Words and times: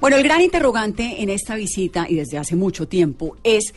Bueno, 0.00 0.16
el 0.16 0.22
gran 0.22 0.40
interrogante 0.42 1.22
en 1.22 1.30
esta 1.30 1.54
visita 1.54 2.06
y 2.08 2.16
desde 2.16 2.38
hace 2.38 2.56
mucho 2.56 2.86
tiempo 2.86 3.36
es 3.42 3.72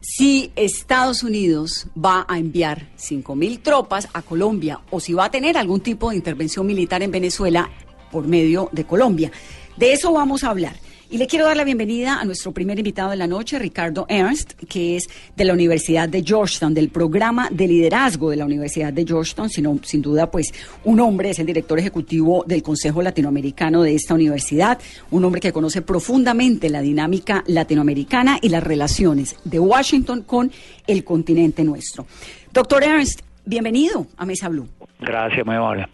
si 0.00 0.52
Estados 0.54 1.24
Unidos 1.24 1.88
va 1.96 2.24
a 2.28 2.38
enviar 2.38 2.90
5.000 2.96 3.62
tropas 3.62 4.08
a 4.12 4.22
Colombia 4.22 4.80
o 4.90 5.00
si 5.00 5.12
va 5.12 5.24
a 5.24 5.30
tener 5.30 5.58
algún 5.58 5.80
tipo 5.80 6.10
de 6.10 6.16
intervención 6.16 6.66
militar 6.66 7.02
en 7.02 7.10
Venezuela 7.10 7.70
por 8.12 8.28
medio 8.28 8.68
de 8.70 8.84
Colombia. 8.84 9.32
De 9.76 9.92
eso 9.92 10.12
vamos 10.12 10.44
a 10.44 10.50
hablar. 10.50 10.76
Y 11.08 11.18
le 11.18 11.28
quiero 11.28 11.46
dar 11.46 11.56
la 11.56 11.62
bienvenida 11.62 12.18
a 12.20 12.24
nuestro 12.24 12.50
primer 12.50 12.80
invitado 12.80 13.10
de 13.10 13.16
la 13.16 13.28
noche, 13.28 13.60
Ricardo 13.60 14.06
Ernst, 14.08 14.54
que 14.68 14.96
es 14.96 15.08
de 15.36 15.44
la 15.44 15.52
Universidad 15.52 16.08
de 16.08 16.20
Georgetown, 16.24 16.74
del 16.74 16.88
programa 16.88 17.48
de 17.52 17.68
liderazgo 17.68 18.30
de 18.30 18.36
la 18.36 18.44
Universidad 18.44 18.92
de 18.92 19.06
Georgetown, 19.06 19.48
sino 19.48 19.78
sin 19.84 20.02
duda, 20.02 20.28
pues 20.28 20.52
un 20.82 20.98
hombre, 20.98 21.30
es 21.30 21.38
el 21.38 21.46
director 21.46 21.78
ejecutivo 21.78 22.42
del 22.44 22.60
Consejo 22.60 23.02
Latinoamericano 23.02 23.84
de 23.84 23.94
esta 23.94 24.14
universidad, 24.14 24.80
un 25.12 25.24
hombre 25.24 25.40
que 25.40 25.52
conoce 25.52 25.80
profundamente 25.80 26.70
la 26.70 26.80
dinámica 26.80 27.44
latinoamericana 27.46 28.38
y 28.42 28.48
las 28.48 28.64
relaciones 28.64 29.36
de 29.44 29.60
Washington 29.60 30.22
con 30.22 30.50
el 30.88 31.04
continente 31.04 31.62
nuestro. 31.62 32.06
Doctor 32.52 32.82
Ernst, 32.82 33.20
bienvenido 33.44 34.08
a 34.16 34.26
Mesa 34.26 34.48
Blue. 34.48 34.66
Gracias, 34.98 35.46
muy 35.46 35.54
amable. 35.54 35.86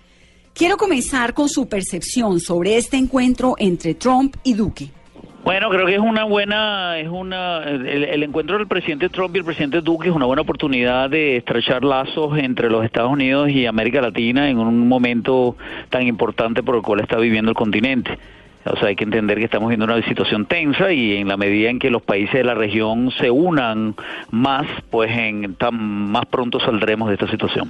Quiero 0.55 0.79
comenzar 0.79 1.35
con 1.35 1.51
su 1.51 1.69
percepción 1.69 2.41
sobre 2.41 2.79
este 2.79 2.97
encuentro 2.97 3.57
entre 3.59 3.93
Trump 3.93 4.37
y 4.43 4.55
Duque. 4.55 5.02
Bueno, 5.45 5.70
creo 5.70 5.87
que 5.87 5.95
es 5.95 6.01
una 6.01 6.23
buena, 6.23 6.98
es 6.98 7.09
una, 7.09 7.64
el, 7.64 8.23
encuentro 8.23 8.59
del 8.59 8.69
presidente 8.69 9.09
Trump 9.09 9.34
y 9.34 9.41
el 9.41 9.45
presidente 9.45 9.80
Duque 9.80 10.09
es 10.09 10.15
una 10.15 10.24
buena 10.24 10.42
oportunidad 10.42 11.10
de 11.10 11.37
estrechar 11.37 11.82
lazos 11.82 12.38
entre 12.38 12.70
los 12.70 12.84
Estados 12.84 13.10
Unidos 13.10 13.51
y 13.51 13.66
América 13.66 14.01
Latina 14.01 14.48
en 14.48 14.59
un 14.59 14.87
momento 14.87 15.56
tan 15.91 16.06
importante 16.06 16.62
por 16.62 16.77
el 16.77 16.82
cual 16.82 17.01
está 17.01 17.16
viviendo 17.16 17.51
el 17.51 17.56
continente. 17.56 18.16
O 18.65 18.77
sea, 18.77 18.88
hay 18.88 18.95
que 18.95 19.02
entender 19.02 19.38
que 19.38 19.45
estamos 19.46 19.68
viendo 19.68 19.84
una 19.84 20.01
situación 20.02 20.46
tensa 20.46 20.92
y 20.92 21.16
en 21.16 21.27
la 21.27 21.37
medida 21.37 21.70
en 21.70 21.80
que 21.80 21.90
los 21.90 22.02
países 22.02 22.34
de 22.34 22.45
la 22.45 22.54
región 22.54 23.10
se 23.18 23.29
unan 23.29 23.96
más, 24.30 24.65
pues 24.90 25.10
en 25.10 25.56
tan, 25.56 25.74
más 25.74 26.24
pronto 26.27 26.60
saldremos 26.60 27.09
de 27.09 27.15
esta 27.15 27.29
situación. 27.29 27.68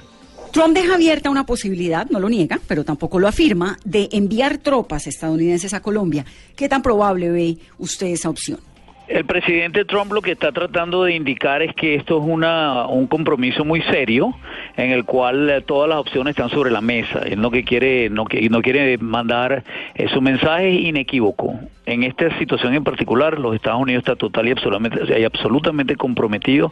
Trump 0.53 0.75
deja 0.75 0.93
abierta 0.93 1.31
una 1.31 1.47
posibilidad, 1.47 2.07
no 2.11 2.19
lo 2.19 2.29
niega, 2.29 2.59
pero 2.67 2.83
tampoco 2.83 3.17
lo 3.17 3.27
afirma, 3.27 3.79
de 3.85 4.07
enviar 4.11 4.59
tropas 4.59 5.07
estadounidenses 5.07 5.73
a 5.73 5.81
Colombia. 5.81 6.25
¿Qué 6.55 6.69
tan 6.69 6.83
probable 6.83 7.31
ve 7.31 7.57
usted 7.79 8.05
esa 8.05 8.29
opción? 8.29 8.59
El 9.07 9.25
presidente 9.25 9.83
Trump 9.83 10.13
lo 10.13 10.21
que 10.21 10.33
está 10.33 10.51
tratando 10.51 11.05
de 11.05 11.15
indicar 11.15 11.63
es 11.63 11.73
que 11.73 11.95
esto 11.95 12.19
es 12.19 12.23
una, 12.23 12.85
un 12.85 13.07
compromiso 13.07 13.65
muy 13.65 13.81
serio 13.81 14.35
en 14.77 14.91
el 14.91 15.05
cual 15.05 15.49
eh, 15.49 15.61
todas 15.61 15.89
las 15.89 15.97
opciones 15.97 16.33
están 16.33 16.51
sobre 16.51 16.69
la 16.69 16.81
mesa. 16.81 17.23
Él 17.25 17.41
lo 17.41 17.49
que 17.49 17.63
quiere, 17.63 18.11
no, 18.11 18.25
no 18.49 18.61
quiere 18.61 18.99
mandar 18.99 19.63
eh, 19.95 20.07
su 20.09 20.21
mensaje 20.21 20.69
inequívoco. 20.69 21.59
En 21.85 22.03
esta 22.03 22.37
situación 22.37 22.73
en 22.73 22.83
particular, 22.83 23.39
los 23.39 23.55
Estados 23.55 23.81
Unidos 23.81 24.03
está 24.03 24.15
total 24.15 24.47
y 24.47 24.51
absolutamente, 24.51 25.19
y 25.19 25.23
absolutamente 25.25 25.97
comprometido 25.97 26.71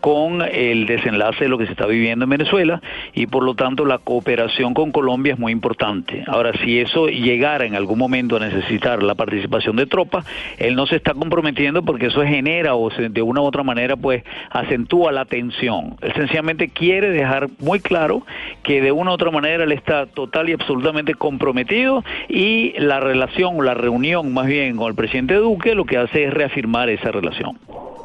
con 0.00 0.40
el 0.40 0.86
desenlace 0.86 1.44
de 1.44 1.48
lo 1.48 1.58
que 1.58 1.66
se 1.66 1.72
está 1.72 1.86
viviendo 1.86 2.24
en 2.24 2.30
Venezuela 2.30 2.80
y 3.12 3.26
por 3.26 3.42
lo 3.42 3.54
tanto 3.54 3.84
la 3.84 3.98
cooperación 3.98 4.72
con 4.72 4.92
Colombia 4.92 5.32
es 5.32 5.38
muy 5.38 5.50
importante. 5.50 6.22
Ahora, 6.28 6.52
si 6.62 6.78
eso 6.78 7.08
llegara 7.08 7.64
en 7.64 7.74
algún 7.74 7.98
momento 7.98 8.36
a 8.36 8.40
necesitar 8.40 9.02
la 9.02 9.16
participación 9.16 9.74
de 9.74 9.86
tropas, 9.86 10.24
él 10.58 10.76
no 10.76 10.86
se 10.86 10.96
está 10.96 11.12
comprometiendo 11.12 11.82
porque 11.82 12.06
eso 12.06 12.22
genera 12.22 12.76
o 12.76 12.88
de 12.90 13.22
una 13.22 13.40
u 13.40 13.44
otra 13.44 13.64
manera 13.64 13.96
pues 13.96 14.22
acentúa 14.50 15.10
la 15.10 15.24
tensión. 15.24 15.96
Él 16.02 16.12
sencillamente 16.14 16.68
quiere 16.68 17.10
dejar 17.10 17.48
muy 17.58 17.80
claro 17.80 18.24
que 18.62 18.80
de 18.80 18.92
una 18.92 19.10
u 19.10 19.14
otra 19.14 19.32
manera 19.32 19.64
él 19.64 19.72
está 19.72 20.06
total 20.06 20.50
y 20.50 20.52
absolutamente 20.52 21.14
comprometido 21.14 22.04
y 22.28 22.74
la 22.78 23.00
relación 23.00 23.58
o 23.58 23.62
la 23.62 23.74
reunión 23.74 24.32
más 24.32 24.46
bien 24.46 24.51
con 24.76 24.88
el 24.88 24.94
presidente 24.94 25.34
Duque 25.34 25.74
lo 25.74 25.86
que 25.86 25.96
hace 25.96 26.24
es 26.24 26.34
reafirmar 26.34 26.90
esa 26.90 27.10
relación. 27.10 27.58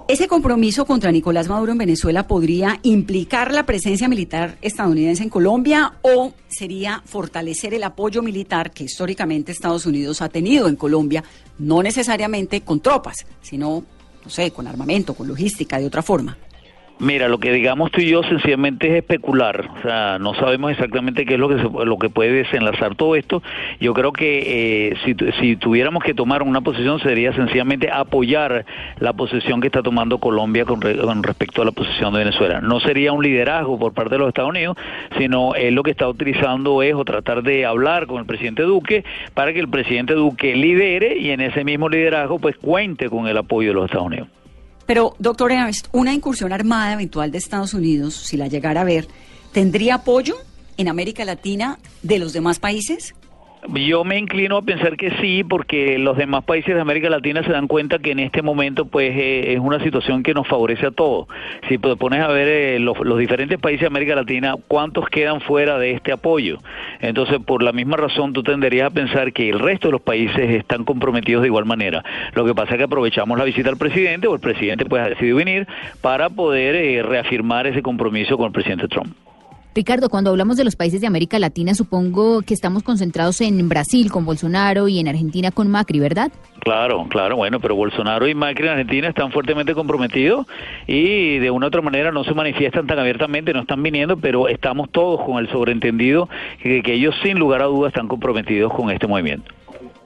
¿Ese 0.08 0.30
compromiso 0.30 0.86
contra 0.86 1.12
Nicolás 1.12 1.50
Maduro 1.50 1.73
en 1.73 1.78
Venezuela 1.78 2.26
podría 2.26 2.80
implicar 2.84 3.54
la 3.54 3.66
presencia 3.66 4.08
militar 4.08 4.58
estadounidense 4.61 5.23
en 5.23 5.30
Colombia 5.30 5.95
o 6.02 6.32
sería 6.48 7.02
fortalecer 7.04 7.73
el 7.73 7.83
apoyo 7.83 8.23
militar 8.23 8.72
que 8.72 8.86
históricamente 8.86 9.52
Estados 9.52 9.86
Unidos 9.86 10.22
ha 10.22 10.30
tenido 10.30 10.70
en 10.70 10.77
Colombia, 10.77 11.22
no 11.60 11.83
necesariamente 11.83 12.61
con 12.61 12.80
tropas, 12.80 13.26
sino, 13.42 13.83
no 14.23 14.30
sé, 14.30 14.52
con 14.52 14.67
armamento, 14.67 15.14
con 15.14 15.27
logística, 15.27 15.77
de 15.77 15.88
otra 15.88 16.02
forma? 16.02 16.38
Mira, 17.00 17.28
lo 17.28 17.38
que 17.38 17.52
digamos 17.52 17.92
tú 17.92 18.02
y 18.02 18.10
yo 18.10 18.24
sencillamente 18.24 18.88
es 18.88 18.96
especular, 18.96 19.70
o 19.78 19.82
sea, 19.84 20.18
no 20.20 20.34
sabemos 20.34 20.72
exactamente 20.72 21.26
qué 21.26 21.36
es 21.36 21.40
lo 21.40 21.48
que 21.48 21.86
lo 21.86 22.00
que 22.00 22.10
puede 22.10 22.32
desenlazar 22.32 22.96
todo 22.96 23.16
esto. 23.16 23.44
Yo 23.80 23.94
creo 23.94 24.12
que 24.12 24.90
eh, 24.90 24.98
si, 25.06 25.16
si 25.40 25.56
tuviéramos 25.58 26.04
que 26.04 26.16
tomar 26.16 26.42
una 26.42 26.62
posición 26.62 27.00
sería 27.00 27.34
sencillamente 27.34 27.92
apoyar 27.92 28.66
la 29.00 29.14
posición 29.14 29.62
que 29.62 29.68
está 29.68 29.84
tomando 29.84 30.18
Colombia 30.18 30.66
con, 30.66 30.82
respecto 30.82 31.62
a 31.62 31.66
la 31.66 31.72
posición 31.72 32.14
de 32.14 32.20
Venezuela. 32.20 32.62
No 32.62 32.80
sería 32.80 33.12
un 33.12 33.24
liderazgo 33.24 33.78
por 33.78 33.94
parte 33.94 34.16
de 34.16 34.20
los 34.20 34.30
Estados 34.30 34.50
Unidos, 34.50 34.76
sino 35.20 35.54
él 35.54 35.76
lo 35.76 35.84
que 35.84 35.92
está 35.92 36.08
utilizando 36.08 36.82
es 36.82 36.96
o 36.96 37.06
tratar 37.06 37.44
de 37.44 37.64
hablar 37.64 38.08
con 38.08 38.18
el 38.18 38.26
presidente 38.26 38.64
Duque 38.64 39.06
para 39.36 39.54
que 39.54 39.60
el 39.60 39.70
presidente 39.70 40.16
Duque 40.16 40.56
lidere 40.56 41.16
y 41.20 41.30
en 41.30 41.42
ese 41.42 41.64
mismo 41.64 41.90
liderazgo 41.90 42.40
pues 42.40 42.58
cuente 42.58 43.08
con 43.08 43.28
el 43.28 43.38
apoyo 43.38 43.70
de 43.70 43.76
los 43.76 43.86
Estados 43.86 44.08
Unidos. 44.08 44.30
Pero, 44.87 45.15
doctor 45.20 45.52
Ernst, 45.52 45.87
una 45.92 46.14
incursión 46.14 46.53
armada 46.53 46.93
eventual 46.93 47.30
de 47.30 47.37
Estados 47.37 47.75
Unidos, 47.75 48.15
si 48.15 48.37
la 48.37 48.48
llegara 48.48 48.81
a 48.81 48.86
ver, 48.86 49.08
¿tendría 49.52 49.95
apoyo 49.95 50.37
en 50.77 50.87
América 50.87 51.25
Latina 51.25 51.77
de 52.02 52.17
los 52.17 52.33
demás 52.33 52.58
países? 52.58 53.14
Yo 53.73 54.04
me 54.04 54.18
inclino 54.18 54.58
a 54.58 54.62
pensar 54.62 54.95
que 54.98 55.12
sí, 55.20 55.44
porque 55.44 55.98
los 55.98 56.16
demás 56.16 56.44
países 56.45 56.73
de 56.73 56.80
América 56.80 57.10
Latina 57.10 57.44
se 57.44 57.52
dan 57.52 57.68
cuenta 57.68 58.00
que 58.00 58.12
en 58.12 58.20
este 58.20 58.42
momento 58.42 58.86
pues 58.86 59.12
eh, 59.16 59.54
es 59.54 59.60
una 59.60 59.84
situación 59.84 60.23
que 60.23 60.34
nos 60.34 60.48
favorece 60.48 60.86
a 60.86 60.92
todos. 60.92 61.28
Si 61.67 61.78
te 61.78 61.96
pones 61.96 62.22
a 62.22 62.28
ver 62.28 62.48
eh, 62.48 62.80
los, 62.80 62.98
diferentes 63.17 63.60
países 63.60 63.82
de 63.82 63.88
América 63.88 64.16
Latina, 64.16 64.56
¿cuántos 64.67 65.08
quedan 65.10 65.42
fuera 65.42 65.78
de 65.80 65.92
este 65.92 66.12
apoyo? 66.12 66.60
Entonces, 67.02 67.40
por 67.40 67.62
la 67.64 67.73
misma 67.73 67.98
razón, 67.98 68.32
tú 68.32 68.44
tenderías 68.44 68.88
a 68.88 68.94
pensar 68.94 69.34
que 69.34 69.50
el 69.50 69.60
resto 69.60 69.90
de 69.90 69.94
los 69.94 70.02
países 70.02 70.50
están 70.50 70.86
comprometidos 70.86 71.42
de 71.42 71.48
igual 71.48 71.66
manera. 71.66 72.04
Lo 72.36 72.46
que 72.46 72.56
pasa 72.56 72.73
es 72.73 72.78
que 72.78 72.84
aprovechamos 72.84 73.38
la 73.38 73.44
visita 73.44 73.70
al 73.70 73.78
presidente, 73.78 74.28
o 74.28 74.34
el 74.34 74.40
presidente 74.40 74.86
pues 74.86 75.04
ha 75.04 75.10
decidido 75.10 75.38
venir 75.38 75.67
para 76.02 76.30
poder 76.30 76.76
eh, 76.76 77.02
reafirmar 77.04 77.67
ese 77.67 77.82
compromiso 77.82 78.38
con 78.38 78.48
el 78.48 78.52
presidente 78.54 78.88
Trump. 78.88 79.14
Ricardo, 79.77 80.10
cuando 80.10 80.32
hablamos 80.32 80.58
de 80.58 80.64
los 80.64 80.76
países 80.76 81.02
de 81.02 81.05
América 81.05 81.38
Latina, 81.38 81.76
supongo 81.76 82.42
que 82.42 82.55
estamos 82.55 82.82
concentrados 82.82 83.42
en 83.42 83.70
Brasil 83.70 84.11
con 84.11 84.26
Bolsonaro 84.26 84.88
y 84.88 84.98
en 84.98 85.08
Argentina 85.08 85.52
con 85.52 85.70
Macri, 85.70 85.99
¿verdad? 85.99 86.32
Claro, 86.61 87.05
claro, 87.10 87.36
bueno, 87.36 87.60
pero 87.60 87.76
Bolsonaro 87.76 88.27
y 88.27 88.33
Macri 88.33 88.66
en 88.66 88.71
Argentina 88.71 89.08
están 89.08 89.32
fuertemente 89.32 89.76
comprometidos 89.76 90.48
y 90.87 91.37
de 91.37 91.52
una 91.52 91.67
u 91.67 91.70
otra 91.70 91.83
manera 91.83 92.11
no 92.11 92.23
se 92.23 92.33
manifiestan 92.33 92.87
tan 92.87 92.98
abiertamente, 92.98 93.54
no 93.54 93.61
están 93.61 93.83
viniendo, 93.83 94.17
pero 94.17 94.48
estamos 94.48 94.89
todos 94.92 95.23
con 95.23 95.37
el 95.37 95.48
sobreentendido 95.52 96.27
que, 96.60 96.82
que 96.82 96.95
ellos 96.95 97.14
sin 97.21 97.37
lugar 97.37 97.61
a 97.61 97.66
dudas 97.66 97.92
están 97.92 98.08
comprometidos 98.08 98.73
con 98.73 98.89
este 98.89 99.05
movimiento. 99.05 99.54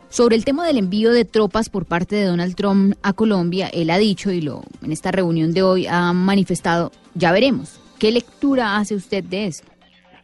Sobre 0.10 0.36
el 0.36 0.44
tema 0.44 0.68
del 0.68 0.80
envío 0.80 1.14
de 1.14 1.24
tropas 1.24 1.70
por 1.70 1.86
parte 1.86 2.18
de 2.18 2.26
Donald 2.26 2.56
Trump 2.56 2.96
a 3.04 3.14
Colombia, 3.14 3.70
él 3.72 3.90
ha 3.90 3.98
dicho 3.98 4.32
y 4.32 4.42
lo 4.42 4.64
en 4.84 4.92
esta 4.92 5.14
reunión 5.14 5.54
de 5.54 5.64
hoy 5.64 5.88
ha 5.88 6.12
manifestado, 6.12 6.92
ya 7.16 7.32
veremos. 7.32 7.81
¿Qué 8.02 8.12
lectura 8.12 8.78
hace 8.78 8.96
usted 8.96 9.24
de 9.24 9.46
eso? 9.46 9.64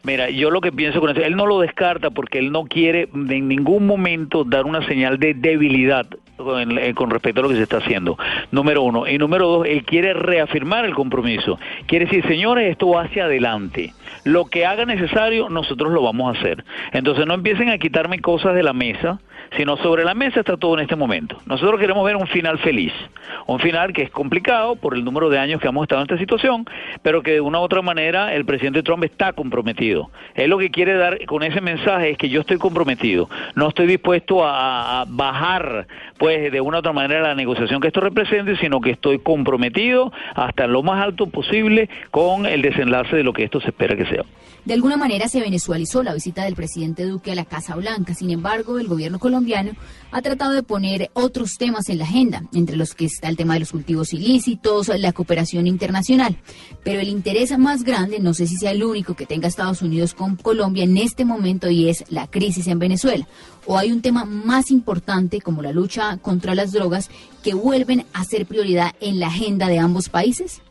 Mira, 0.01 0.31
yo 0.31 0.49
lo 0.49 0.61
que 0.61 0.71
pienso 0.71 0.99
con 0.99 1.11
eso, 1.11 1.21
él 1.21 1.35
no 1.35 1.45
lo 1.45 1.59
descarta 1.59 2.09
porque 2.09 2.39
él 2.39 2.51
no 2.51 2.63
quiere 2.63 3.07
en 3.13 3.47
ningún 3.47 3.85
momento 3.85 4.43
dar 4.43 4.65
una 4.65 4.83
señal 4.87 5.19
de 5.19 5.35
debilidad 5.35 6.07
eh, 6.39 6.93
con, 6.95 7.11
respecto 7.11 7.41
a 7.41 7.43
lo 7.43 7.49
que 7.49 7.55
se 7.57 7.61
está 7.61 7.77
haciendo. 7.77 8.17
Número 8.51 8.81
uno. 8.81 9.07
Y 9.07 9.19
número 9.19 9.47
dos, 9.47 9.67
él 9.67 9.83
quiere 9.83 10.15
reafirmar 10.15 10.85
el 10.85 10.95
compromiso. 10.95 11.59
Quiere 11.85 12.05
decir, 12.05 12.25
señores, 12.25 12.71
esto 12.71 12.89
va 12.89 13.03
hacia 13.03 13.25
adelante. 13.25 13.93
Lo 14.23 14.45
que 14.45 14.65
haga 14.65 14.85
necesario, 14.85 15.47
nosotros 15.49 15.93
lo 15.93 16.01
vamos 16.01 16.35
a 16.35 16.39
hacer. 16.39 16.65
Entonces 16.93 17.27
no 17.27 17.35
empiecen 17.35 17.69
a 17.69 17.77
quitarme 17.77 18.21
cosas 18.21 18.55
de 18.55 18.63
la 18.63 18.73
mesa 18.73 19.19
sino 19.55 19.77
sobre 19.77 20.03
la 20.03 20.13
mesa 20.13 20.39
está 20.39 20.57
todo 20.57 20.75
en 20.75 20.81
este 20.81 20.95
momento. 20.95 21.37
Nosotros 21.45 21.79
queremos 21.79 22.05
ver 22.05 22.15
un 22.15 22.27
final 22.27 22.57
feliz, 22.59 22.93
un 23.45 23.59
final 23.59 23.93
que 23.93 24.03
es 24.03 24.11
complicado 24.11 24.75
por 24.75 24.95
el 24.95 25.03
número 25.03 25.29
de 25.29 25.39
años 25.39 25.61
que 25.61 25.67
hemos 25.67 25.83
estado 25.83 26.01
en 26.01 26.05
esta 26.05 26.17
situación, 26.17 26.65
pero 27.01 27.21
que 27.21 27.33
de 27.33 27.41
una 27.41 27.59
u 27.59 27.63
otra 27.63 27.81
manera 27.81 28.33
el 28.33 28.45
presidente 28.45 28.83
Trump 28.83 29.03
está 29.03 29.33
comprometido. 29.33 30.09
Él 30.35 30.49
lo 30.49 30.57
que 30.57 30.71
quiere 30.71 30.95
dar 30.95 31.25
con 31.25 31.43
ese 31.43 31.61
mensaje 31.61 32.11
es 32.11 32.17
que 32.17 32.29
yo 32.29 32.41
estoy 32.41 32.57
comprometido, 32.57 33.29
no 33.55 33.69
estoy 33.69 33.87
dispuesto 33.87 34.45
a, 34.45 35.05
bajar 35.07 35.87
pues 36.17 36.51
de 36.51 36.61
una 36.61 36.77
u 36.77 36.79
otra 36.79 36.93
manera 36.93 37.21
la 37.21 37.35
negociación 37.35 37.79
que 37.81 37.87
esto 37.87 38.01
represente, 38.01 38.57
sino 38.57 38.81
que 38.81 38.91
estoy 38.91 39.19
comprometido 39.19 40.11
hasta 40.35 40.67
lo 40.67 40.83
más 40.83 41.03
alto 41.03 41.27
posible 41.27 41.89
con 42.11 42.45
el 42.45 42.61
desenlace 42.61 43.15
de 43.15 43.23
lo 43.23 43.33
que 43.33 43.43
esto 43.43 43.61
se 43.61 43.67
espera 43.67 43.95
que 43.95 44.05
sea. 44.05 44.23
De 44.67 44.73
alguna 44.73 44.97
manera 44.97 45.29
se 45.29 45.39
venezualizó 45.39 46.03
la 46.03 46.13
visita 46.13 46.43
del 46.43 46.55
presidente 46.55 47.05
Duque 47.05 47.31
a 47.31 47.35
la 47.35 47.45
Casa 47.45 47.75
Blanca, 47.77 48.13
sin 48.13 48.31
embargo, 48.31 48.79
el 48.79 48.87
gobierno 48.87 49.17
colombiano, 49.17 49.36
ha 50.11 50.21
tratado 50.21 50.53
de 50.53 50.63
poner 50.63 51.09
otros 51.13 51.57
temas 51.57 51.89
en 51.89 51.99
la 51.99 52.05
agenda, 52.05 52.43
entre 52.53 52.77
los 52.77 52.93
que 52.93 53.05
está 53.05 53.27
el 53.27 53.37
tema 53.37 53.53
de 53.53 53.61
los 53.61 53.71
cultivos 53.71 54.13
ilícitos, 54.13 54.87
la 54.87 55.13
cooperación 55.13 55.67
internacional. 55.67 56.37
Pero 56.83 56.99
el 56.99 57.09
interés 57.09 57.57
más 57.57 57.83
grande, 57.83 58.19
no 58.19 58.33
sé 58.33 58.47
si 58.47 58.55
sea 58.57 58.71
el 58.71 58.83
único 58.83 59.15
que 59.15 59.25
tenga 59.25 59.47
Estados 59.47 59.81
Unidos 59.81 60.13
con 60.13 60.35
Colombia 60.35 60.83
en 60.83 60.97
este 60.97 61.25
momento, 61.25 61.69
y 61.69 61.89
es 61.89 62.05
la 62.09 62.27
crisis 62.27 62.67
en 62.67 62.79
Venezuela. 62.79 63.27
O 63.65 63.77
hay 63.77 63.91
un 63.91 64.01
tema 64.01 64.25
más 64.25 64.71
importante, 64.71 65.41
como 65.41 65.61
la 65.61 65.71
lucha 65.71 66.17
contra 66.17 66.55
las 66.55 66.71
drogas, 66.71 67.09
que 67.43 67.53
vuelven 67.53 68.05
a 68.13 68.23
ser 68.23 68.45
prioridad 68.45 68.93
en 69.01 69.19
la 69.19 69.27
agenda 69.27 69.67
de 69.67 69.79
ambos 69.79 70.09
países. 70.09 70.61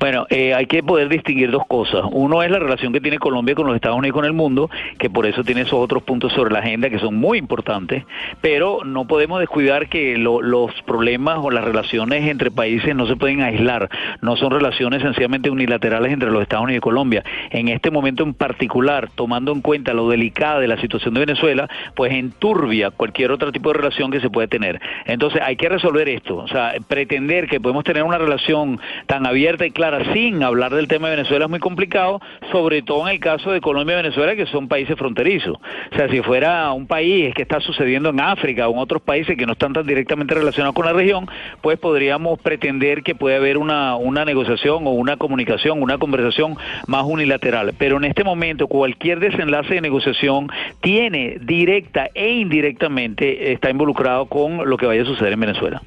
Bueno, 0.00 0.26
eh, 0.30 0.54
hay 0.54 0.66
que 0.66 0.82
poder 0.82 1.08
distinguir 1.08 1.50
dos 1.50 1.66
cosas. 1.66 2.04
Uno 2.10 2.42
es 2.42 2.50
la 2.50 2.58
relación 2.58 2.92
que 2.92 3.00
tiene 3.00 3.18
Colombia 3.18 3.54
con 3.54 3.66
los 3.66 3.74
Estados 3.74 3.98
Unidos 3.98 4.14
y 4.14 4.18
con 4.18 4.24
el 4.24 4.32
mundo, 4.32 4.70
que 4.98 5.10
por 5.10 5.26
eso 5.26 5.42
tiene 5.44 5.62
esos 5.62 5.74
otros 5.74 6.02
puntos 6.02 6.32
sobre 6.32 6.52
la 6.52 6.60
agenda 6.60 6.90
que 6.90 6.98
son 6.98 7.16
muy 7.16 7.38
importantes, 7.38 8.04
pero 8.40 8.80
no 8.84 9.06
podemos 9.06 9.40
descuidar 9.40 9.88
que 9.88 10.16
los 10.16 10.72
problemas 10.82 11.38
o 11.40 11.50
las 11.50 11.64
relaciones 11.64 12.28
entre 12.28 12.50
países 12.50 12.94
no 12.94 13.06
se 13.06 13.16
pueden 13.16 13.42
aislar, 13.42 13.88
no 14.20 14.36
son 14.36 14.50
relaciones 14.50 15.02
sencillamente 15.02 15.50
unilaterales 15.50 16.12
entre 16.12 16.30
los 16.30 16.42
Estados 16.42 16.64
Unidos 16.64 16.78
y 16.78 16.80
Colombia. 16.80 17.24
En 17.50 17.68
este 17.68 17.90
momento 17.90 18.22
en 18.22 18.34
particular, 18.34 19.10
tomando 19.14 19.52
en 19.52 19.60
cuenta 19.60 19.94
lo 19.94 20.08
delicada 20.08 20.60
de 20.60 20.68
la 20.68 20.80
situación 20.80 21.14
de 21.14 21.20
Venezuela, 21.20 21.68
pues 21.94 22.12
enturbia 22.12 22.90
cualquier 22.90 23.32
otro 23.32 23.52
tipo 23.52 23.72
de 23.72 23.78
relación 23.78 24.10
que 24.10 24.20
se 24.20 24.30
puede 24.30 24.48
tener. 24.48 24.80
Entonces 25.06 25.40
hay 25.42 25.56
que 25.56 25.68
resolver 25.68 26.08
esto, 26.08 26.36
o 26.36 26.48
sea, 26.48 26.74
pretender 26.86 27.48
que 27.48 27.60
podemos 27.60 27.84
tener 27.84 28.02
una 28.02 28.18
relación 28.18 28.80
tan 29.06 29.26
abierta 29.26 29.66
y 29.66 29.70
clara 29.78 30.12
sin 30.12 30.42
hablar 30.42 30.74
del 30.74 30.88
tema 30.88 31.08
de 31.08 31.14
Venezuela 31.14 31.44
es 31.44 31.50
muy 31.50 31.60
complicado, 31.60 32.20
sobre 32.50 32.82
todo 32.82 33.06
en 33.06 33.14
el 33.14 33.20
caso 33.20 33.52
de 33.52 33.60
Colombia 33.60 33.94
y 33.94 34.02
Venezuela, 34.02 34.34
que 34.34 34.44
son 34.46 34.66
países 34.66 34.98
fronterizos. 34.98 35.56
O 35.56 35.96
sea, 35.96 36.08
si 36.08 36.20
fuera 36.20 36.72
un 36.72 36.88
país 36.88 37.32
que 37.32 37.42
está 37.42 37.60
sucediendo 37.60 38.08
en 38.08 38.18
África 38.18 38.68
o 38.68 38.72
en 38.72 38.80
otros 38.80 39.00
países 39.00 39.36
que 39.36 39.46
no 39.46 39.52
están 39.52 39.72
tan 39.74 39.86
directamente 39.86 40.34
relacionados 40.34 40.74
con 40.74 40.84
la 40.84 40.92
región, 40.92 41.28
pues 41.60 41.78
podríamos 41.78 42.40
pretender 42.40 43.04
que 43.04 43.14
puede 43.14 43.36
haber 43.36 43.56
una, 43.56 43.94
una 43.94 44.24
negociación 44.24 44.84
o 44.84 44.90
una 44.90 45.16
comunicación, 45.16 45.80
una 45.80 45.96
conversación 45.96 46.56
más 46.88 47.04
unilateral. 47.04 47.72
Pero 47.78 47.98
en 47.98 48.04
este 48.06 48.24
momento, 48.24 48.66
cualquier 48.66 49.20
desenlace 49.20 49.74
de 49.74 49.80
negociación 49.80 50.48
tiene 50.80 51.36
directa 51.40 52.08
e 52.16 52.32
indirectamente, 52.32 53.52
está 53.52 53.70
involucrado 53.70 54.26
con 54.26 54.68
lo 54.68 54.76
que 54.76 54.86
vaya 54.86 55.02
a 55.02 55.06
suceder 55.06 55.34
en 55.34 55.40
Venezuela. 55.40 55.82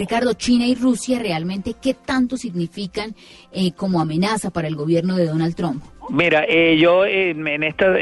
Ricardo, 0.00 0.32
China 0.32 0.66
y 0.66 0.74
Rusia 0.74 1.18
realmente, 1.18 1.74
¿qué 1.74 1.92
tanto 1.92 2.38
significan 2.38 3.14
eh, 3.52 3.72
como 3.72 4.00
amenaza 4.00 4.48
para 4.48 4.66
el 4.66 4.74
gobierno 4.74 5.14
de 5.14 5.26
Donald 5.26 5.54
Trump? 5.54 5.84
Mira, 6.12 6.44
eh, 6.48 6.76
yo 6.76 7.06
en 7.06 7.62
esta, 7.62 7.94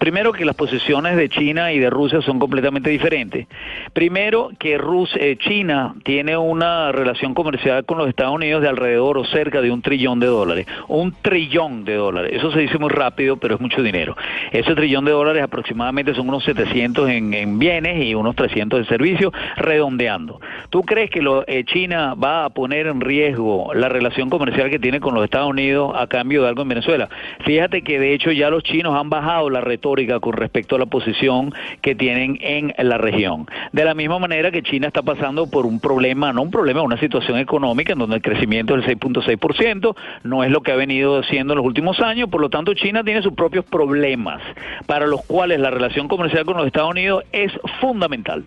primero 0.00 0.32
que 0.32 0.44
las 0.44 0.56
posiciones 0.56 1.16
de 1.16 1.28
China 1.28 1.72
y 1.72 1.78
de 1.78 1.88
Rusia 1.88 2.20
son 2.20 2.40
completamente 2.40 2.90
diferentes. 2.90 3.46
Primero 3.92 4.50
que 4.58 4.76
Rusia, 4.76 5.22
eh, 5.22 5.36
China 5.36 5.94
tiene 6.02 6.36
una 6.36 6.90
relación 6.90 7.32
comercial 7.32 7.84
con 7.84 7.98
los 7.98 8.08
Estados 8.08 8.34
Unidos 8.34 8.60
de 8.60 8.68
alrededor 8.68 9.18
o 9.18 9.24
cerca 9.24 9.60
de 9.60 9.70
un 9.70 9.82
trillón 9.82 10.18
de 10.18 10.26
dólares. 10.26 10.66
Un 10.88 11.14
trillón 11.22 11.84
de 11.84 11.94
dólares. 11.94 12.32
Eso 12.34 12.50
se 12.50 12.58
dice 12.58 12.76
muy 12.78 12.90
rápido, 12.90 13.36
pero 13.36 13.54
es 13.54 13.60
mucho 13.60 13.84
dinero. 13.84 14.16
Ese 14.50 14.74
trillón 14.74 15.04
de 15.04 15.12
dólares 15.12 15.44
aproximadamente 15.44 16.12
son 16.12 16.28
unos 16.28 16.42
700 16.42 17.08
en, 17.08 17.58
bienes 17.60 18.04
y 18.04 18.16
unos 18.16 18.34
300 18.34 18.80
en 18.80 18.86
servicios, 18.86 19.32
redondeando. 19.56 20.40
¿Tú 20.70 20.82
crees 20.82 21.08
que 21.08 21.22
lo, 21.22 21.46
eh, 21.46 21.62
China 21.64 22.14
va 22.14 22.46
a 22.46 22.50
poner 22.50 22.88
en 22.88 23.00
riesgo 23.00 23.72
la 23.74 23.88
relación 23.88 24.28
comercial 24.28 24.70
que 24.70 24.80
tiene 24.80 24.98
con 24.98 25.14
los 25.14 25.22
Estados 25.22 25.50
Unidos 25.50 25.92
a 25.96 26.08
cambio 26.08 26.42
de 26.42 26.48
algo 26.48 26.62
en 26.62 26.68
Venezuela? 26.68 27.08
Fíjate 27.44 27.82
que 27.82 27.98
de 27.98 28.14
hecho 28.14 28.32
ya 28.32 28.48
los 28.48 28.62
chinos 28.62 28.94
han 28.98 29.10
bajado 29.10 29.50
la 29.50 29.60
retórica 29.60 30.18
con 30.20 30.32
respecto 30.32 30.76
a 30.76 30.78
la 30.78 30.86
posición 30.86 31.52
que 31.82 31.94
tienen 31.94 32.38
en 32.40 32.72
la 32.78 32.96
región. 32.96 33.46
De 33.72 33.84
la 33.84 33.94
misma 33.94 34.18
manera 34.18 34.50
que 34.50 34.62
China 34.62 34.86
está 34.86 35.02
pasando 35.02 35.46
por 35.48 35.66
un 35.66 35.78
problema, 35.78 36.32
no 36.32 36.42
un 36.42 36.50
problema, 36.50 36.82
una 36.82 36.98
situación 36.98 37.38
económica 37.38 37.92
en 37.92 37.98
donde 37.98 38.16
el 38.16 38.22
crecimiento 38.22 38.76
es 38.76 38.86
del 38.86 38.98
6.6%, 38.98 39.94
no 40.22 40.42
es 40.42 40.50
lo 40.50 40.62
que 40.62 40.72
ha 40.72 40.76
venido 40.76 41.18
haciendo 41.18 41.52
en 41.52 41.58
los 41.58 41.66
últimos 41.66 42.00
años, 42.00 42.30
por 42.30 42.40
lo 42.40 42.48
tanto 42.48 42.72
China 42.74 43.04
tiene 43.04 43.22
sus 43.22 43.34
propios 43.34 43.64
problemas 43.66 44.40
para 44.86 45.06
los 45.06 45.22
cuales 45.24 45.60
la 45.60 45.70
relación 45.70 46.08
comercial 46.08 46.44
con 46.44 46.56
los 46.56 46.66
Estados 46.66 46.90
Unidos 46.90 47.24
es 47.32 47.52
fundamental. 47.80 48.44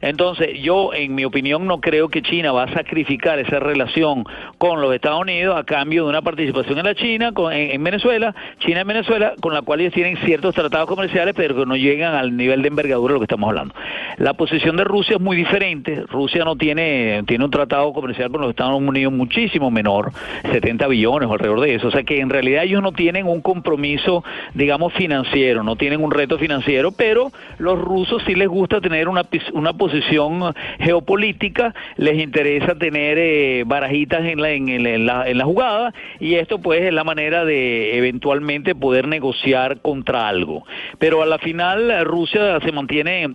Entonces, 0.00 0.60
yo, 0.60 0.92
en 0.94 1.14
mi 1.14 1.24
opinión, 1.24 1.66
no 1.66 1.80
creo 1.80 2.08
que 2.08 2.22
China 2.22 2.52
va 2.52 2.64
a 2.64 2.72
sacrificar 2.72 3.38
esa 3.38 3.58
relación 3.58 4.24
con 4.58 4.80
los 4.80 4.94
Estados 4.94 5.20
Unidos 5.20 5.56
a 5.56 5.64
cambio 5.64 6.04
de 6.04 6.10
una 6.10 6.22
participación 6.22 6.78
en 6.78 6.84
la 6.84 6.94
China, 6.94 7.32
en, 7.52 7.82
Venezuela, 7.82 8.34
China 8.60 8.80
en 8.80 8.86
Venezuela, 8.86 9.34
con 9.40 9.54
la 9.54 9.62
cual 9.62 9.80
ellos 9.80 9.92
tienen 9.92 10.16
ciertos 10.18 10.54
tratados 10.54 10.88
comerciales, 10.88 11.34
pero 11.36 11.56
que 11.56 11.66
no 11.66 11.76
llegan 11.76 12.14
al 12.14 12.36
nivel 12.36 12.62
de 12.62 12.68
envergadura 12.68 13.12
de 13.12 13.14
lo 13.14 13.20
que 13.20 13.24
estamos 13.24 13.48
hablando. 13.48 13.74
La 14.18 14.34
posición 14.34 14.76
de 14.76 14.84
Rusia 14.84 15.16
es 15.16 15.20
muy 15.20 15.36
diferente. 15.36 16.04
Rusia 16.08 16.44
no 16.44 16.56
tiene, 16.56 17.22
tiene 17.26 17.44
un 17.44 17.50
tratado 17.50 17.92
comercial 17.92 18.30
con 18.30 18.40
los 18.40 18.50
Estados 18.50 18.80
Unidos 18.80 19.12
muchísimo 19.12 19.70
menor, 19.70 20.12
70 20.50 20.86
billones 20.88 21.28
o 21.28 21.32
alrededor 21.32 21.60
de 21.60 21.74
eso. 21.74 21.88
O 21.88 21.90
sea 21.90 22.04
que 22.04 22.20
en 22.20 22.30
realidad 22.30 22.64
ellos 22.64 22.82
no 22.82 22.92
tienen 22.92 23.26
un 23.26 23.40
compromiso, 23.40 24.24
digamos, 24.54 24.92
financiero, 24.92 25.62
no 25.62 25.76
tienen 25.76 26.02
un 26.02 26.10
reto 26.10 26.38
financiero, 26.38 26.92
pero 26.92 27.32
los 27.58 27.78
rusos 27.78 28.22
sí 28.26 28.34
les 28.34 28.48
gusta 28.48 28.80
tener 28.80 29.08
una, 29.08 29.22
una 29.52 29.72
posición 29.72 29.87
posición 29.88 30.54
geopolítica, 30.80 31.74
les 31.96 32.18
interesa 32.18 32.74
tener 32.74 33.18
eh, 33.18 33.64
barajitas 33.66 34.24
en 34.24 34.40
la, 34.40 34.50
en, 34.50 35.06
la, 35.06 35.28
en 35.28 35.38
la 35.38 35.44
jugada 35.44 35.94
y 36.20 36.34
esto 36.34 36.58
pues 36.58 36.82
es 36.82 36.92
la 36.92 37.04
manera 37.04 37.44
de 37.44 37.96
eventualmente 37.96 38.74
poder 38.74 39.08
negociar 39.08 39.80
contra 39.80 40.28
algo. 40.28 40.64
Pero 40.98 41.22
a 41.22 41.26
la 41.26 41.38
final 41.38 42.04
Rusia 42.04 42.60
se 42.60 42.72
mantiene 42.72 43.28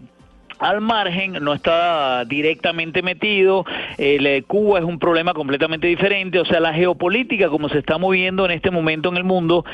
al 0.63 0.79
margen, 0.79 1.33
no 1.41 1.53
está 1.53 2.23
directamente 2.23 3.01
metido, 3.01 3.65
el, 3.97 4.25
eh, 4.25 4.43
Cuba 4.47 4.79
es 4.79 4.85
un 4.85 4.97
problema 4.97 5.33
completamente 5.33 5.87
diferente, 5.87 6.39
o 6.39 6.45
sea, 6.45 6.61
la 6.61 6.73
geopolítica 6.73 7.49
como 7.49 7.67
se 7.67 7.79
está 7.79 7.97
moviendo 7.97 8.45
en 8.45 8.51
este 8.51 8.71
momento 8.71 9.09
en 9.09 9.17
el 9.17 9.25
mundo, 9.25 9.65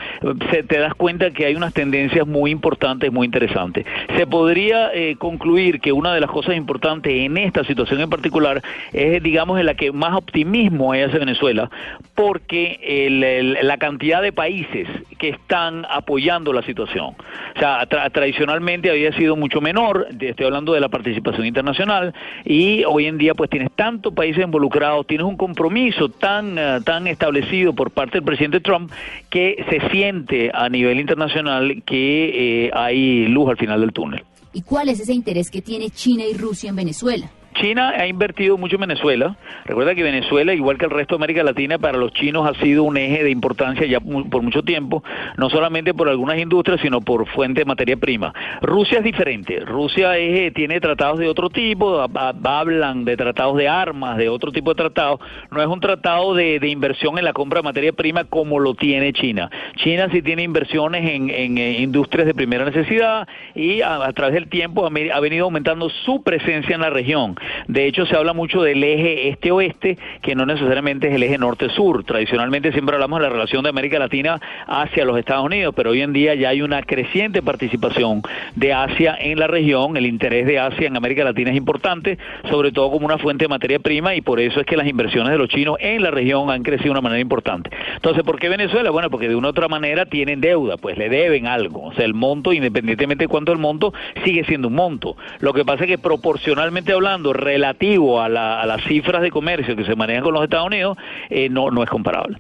se, 0.50 0.64
te 0.64 0.80
das 0.80 0.96
cuenta 0.96 1.30
que 1.30 1.46
hay 1.46 1.56
unas 1.56 1.74
tendencias 1.74 2.26
muy 2.26 2.50
importantes, 2.50 3.12
muy 3.12 3.26
interesantes. 3.26 3.86
Se 4.18 4.26
podría 4.26 4.92
eh, 4.92 5.16
concluir 5.18 5.80
que 5.80 5.92
una 5.92 6.12
de 6.12 6.22
las 6.22 6.32
cosas 6.32 6.56
importantes 6.56 7.14
en 7.14 7.38
esta 7.38 7.64
situación 7.64 8.02
en 8.02 8.10
particular 8.10 8.64
es, 8.92 9.22
digamos, 9.22 9.60
en 9.60 9.68
la 9.68 9.76
que 9.76 9.92
más 9.92 10.16
optimismo 10.16 10.92
hay 10.92 11.04
hacia 11.04 11.20
Venezuela, 11.20 11.70
porque 12.16 13.58
la 13.62 13.78
cantidad 13.78 14.24
de 14.24 14.34
países 14.34 14.88
que 15.20 15.30
están 15.30 15.86
apoyando 15.90 16.52
la 16.52 16.64
situación, 16.64 17.16
o 17.56 17.60
sea, 17.60 17.86
tradicionalmente 17.86 18.90
había 18.90 19.12
sido 19.14 19.36
mucho 19.36 19.62
menor, 19.62 20.08
estoy 20.20 20.48
hablando 20.48 20.74
de 20.74 20.79
la 20.80 20.90
participación 20.90 21.46
internacional 21.46 22.14
y 22.46 22.84
hoy 22.86 23.06
en 23.06 23.18
día 23.18 23.34
pues 23.34 23.50
tienes 23.50 23.72
tantos 23.76 24.14
países 24.14 24.44
involucrados, 24.44 25.08
tienes 25.08 25.26
un 25.26 25.38
compromiso 25.38 26.10
tan, 26.10 26.58
eh, 26.58 26.80
tan 26.84 27.08
establecido 27.08 27.74
por 27.74 27.92
parte 27.92 28.18
del 28.18 28.24
presidente 28.24 28.60
Trump 28.60 28.92
que 29.30 29.66
se 29.70 29.90
siente 29.90 30.52
a 30.54 30.70
nivel 30.70 31.00
internacional 31.00 31.84
que 31.86 32.66
eh, 32.66 32.72
hay 32.74 33.28
luz 33.28 33.50
al 33.50 33.58
final 33.58 33.82
del 33.82 33.94
túnel. 33.94 34.24
¿Y 34.54 34.62
cuál 34.62 34.90
es 34.90 35.00
ese 35.00 35.14
interés 35.14 35.52
que 35.52 35.62
tiene 35.62 35.90
China 35.90 36.24
y 36.26 36.34
Rusia 36.34 36.70
en 36.70 36.76
Venezuela? 36.76 37.30
China 37.56 37.90
ha 37.90 38.08
invertido 38.08 38.58
mucho 38.58 38.76
en 38.76 38.82
Venezuela. 38.82 39.36
Recuerda 39.66 39.96
que 39.96 40.04
Venezuela, 40.04 40.54
igual 40.54 40.78
que 40.78 40.86
el 40.86 40.92
resto 40.92 41.16
de 41.16 41.20
América 41.20 41.44
Latina, 41.44 41.78
para 41.78 41.98
los 41.98 42.14
chinos 42.14 42.48
ha 42.48 42.60
sido 42.62 42.84
un 42.84 42.98
eje 42.98 43.24
de 43.24 43.32
importancia 43.32 43.86
ya 43.86 44.00
por 44.00 44.42
mucho 44.42 44.64
tiempo, 44.64 45.04
no 45.38 45.50
solamente 45.50 45.94
por 45.94 46.10
algunas 46.10 46.38
industrias, 46.38 46.80
sino 46.82 47.02
por 47.02 47.28
fuente 47.28 47.62
de 47.62 47.66
materia 47.66 47.98
prima. 47.98 48.34
Rusia 48.62 49.00
es 49.00 49.04
diferente. 49.04 49.60
Rusia 49.62 50.18
eh, 50.18 50.52
tiene 50.52 50.80
tratados 50.80 51.20
de 51.20 51.28
otro 51.28 51.50
tipo, 51.50 52.06
hablan 52.44 53.06
de 53.06 53.18
tratados 53.18 53.58
de 53.58 53.68
armas, 53.68 54.18
de 54.18 54.30
otro 54.30 54.52
tipo 54.52 54.72
de 54.72 54.76
tratados. 54.76 55.20
No 55.52 55.62
es 55.62 55.68
un 55.68 55.80
tratado 55.80 56.34
de, 56.34 56.60
inversión 56.70 57.18
en 57.18 57.26
la 57.26 57.34
compra 57.34 57.60
de 57.60 57.64
materia 57.64 57.94
prima 57.94 58.26
como 58.26 58.60
lo 58.60 58.76
tiene 58.76 59.14
China. 59.14 59.50
China 59.78 60.08
sí 60.12 60.22
tiene 60.22 60.44
inversiones 60.44 61.10
en, 61.10 61.30
eh, 61.58 61.80
industrias 61.80 62.28
de 62.28 62.34
primera 62.34 62.66
necesidad 62.66 63.28
y 63.56 63.82
a, 63.82 64.12
través 64.14 64.36
del 64.36 64.50
tiempo 64.50 64.86
ha 64.86 65.20
venido 65.20 65.46
aumentando 65.46 65.90
su 65.90 66.22
presencia 66.24 66.76
en 66.76 66.82
la 66.82 66.90
región. 66.90 67.36
De 67.68 67.86
hecho, 67.86 68.06
se 68.06 68.16
habla 68.16 68.34
mucho 68.34 68.62
del 68.62 68.84
eje 68.84 69.30
este-oeste, 69.30 69.98
que 70.22 70.36
no 70.36 70.46
necesariamente 70.46 71.08
es 71.08 71.16
el 71.16 71.24
eje 71.24 71.38
norte-sur. 71.38 72.04
Tradicionalmente 72.04 72.72
siempre 72.72 72.96
hablamos 72.96 73.20
de 73.20 73.28
la 73.28 73.32
relación 73.32 73.64
de 73.64 73.70
América 73.70 74.00
Latina 74.00 74.40
hacia 74.68 75.06
los 75.06 75.18
Estados 75.18 75.46
Unidos, 75.46 75.74
pero 75.76 75.92
hoy 75.92 76.02
en 76.02 76.14
día 76.14 76.36
ya 76.36 76.50
hay 76.50 76.62
una 76.62 76.82
creciente 76.84 77.42
participación 77.42 78.22
de 78.56 78.74
Asia 78.74 79.18
en 79.20 79.40
la 79.40 79.48
región. 79.48 79.98
El 79.98 80.06
interés 80.06 80.46
de 80.46 80.60
Asia 80.60 80.88
en 80.88 80.98
América 80.98 81.24
Latina 81.24 81.52
es 81.52 81.58
importante, 81.58 82.18
sobre 82.50 82.72
todo 82.72 82.92
como 82.92 83.06
una 83.06 83.18
fuente 83.18 83.46
de 83.46 83.50
materia 83.50 83.80
prima, 83.80 84.16
y 84.16 84.22
por 84.22 84.40
eso 84.40 84.60
es 84.60 84.66
que 84.66 84.78
las 84.78 84.88
inversiones 84.88 85.32
de 85.32 85.38
los 85.38 85.50
chinos 85.50 85.78
en 85.80 86.02
la 86.04 86.12
región 86.12 86.50
han 86.50 86.64
crecido 86.64 86.86
de 86.86 86.92
una 86.92 87.02
manera 87.02 87.22
importante. 87.22 87.70
Entonces, 87.96 88.24
¿por 88.24 88.40
qué 88.40 88.50
Venezuela? 88.50 88.90
Bueno, 88.92 89.10
porque 89.10 89.28
de 89.28 89.36
una 89.36 89.50
u 89.50 89.52
otra 89.52 89.68
manera 89.68 90.06
tienen 90.06 90.42
deuda, 90.42 90.78
pues 90.78 90.98
le 90.98 91.10
deben 91.10 91.48
algo. 91.48 91.86
O 91.86 91.94
sea, 91.94 92.06
el 92.06 92.14
monto, 92.14 92.54
independientemente 92.54 93.26
de 93.26 93.28
cuánto 93.28 93.52
el 93.52 93.58
monto, 93.58 93.94
sigue 94.24 94.44
siendo 94.46 94.68
un 94.68 94.76
monto. 94.76 95.16
Lo 95.40 95.54
que 95.54 95.66
pasa 95.66 95.84
es 95.84 95.90
que 95.90 95.98
proporcionalmente 95.98 96.94
hablando, 96.94 97.29
relativo 97.34 98.22
a, 98.22 98.30
las 98.30 98.84
cifras 98.88 99.22
de 99.22 99.32
comercio 99.32 99.76
que 99.76 99.86
se 99.86 99.96
manejan 99.96 100.24
con 100.24 100.34
los 100.34 100.44
Estados 100.44 100.68
Unidos, 100.68 100.98
eh, 101.30 101.50
no, 101.50 101.72
no 101.72 101.84
es 101.84 101.90
comparable. 101.90 102.38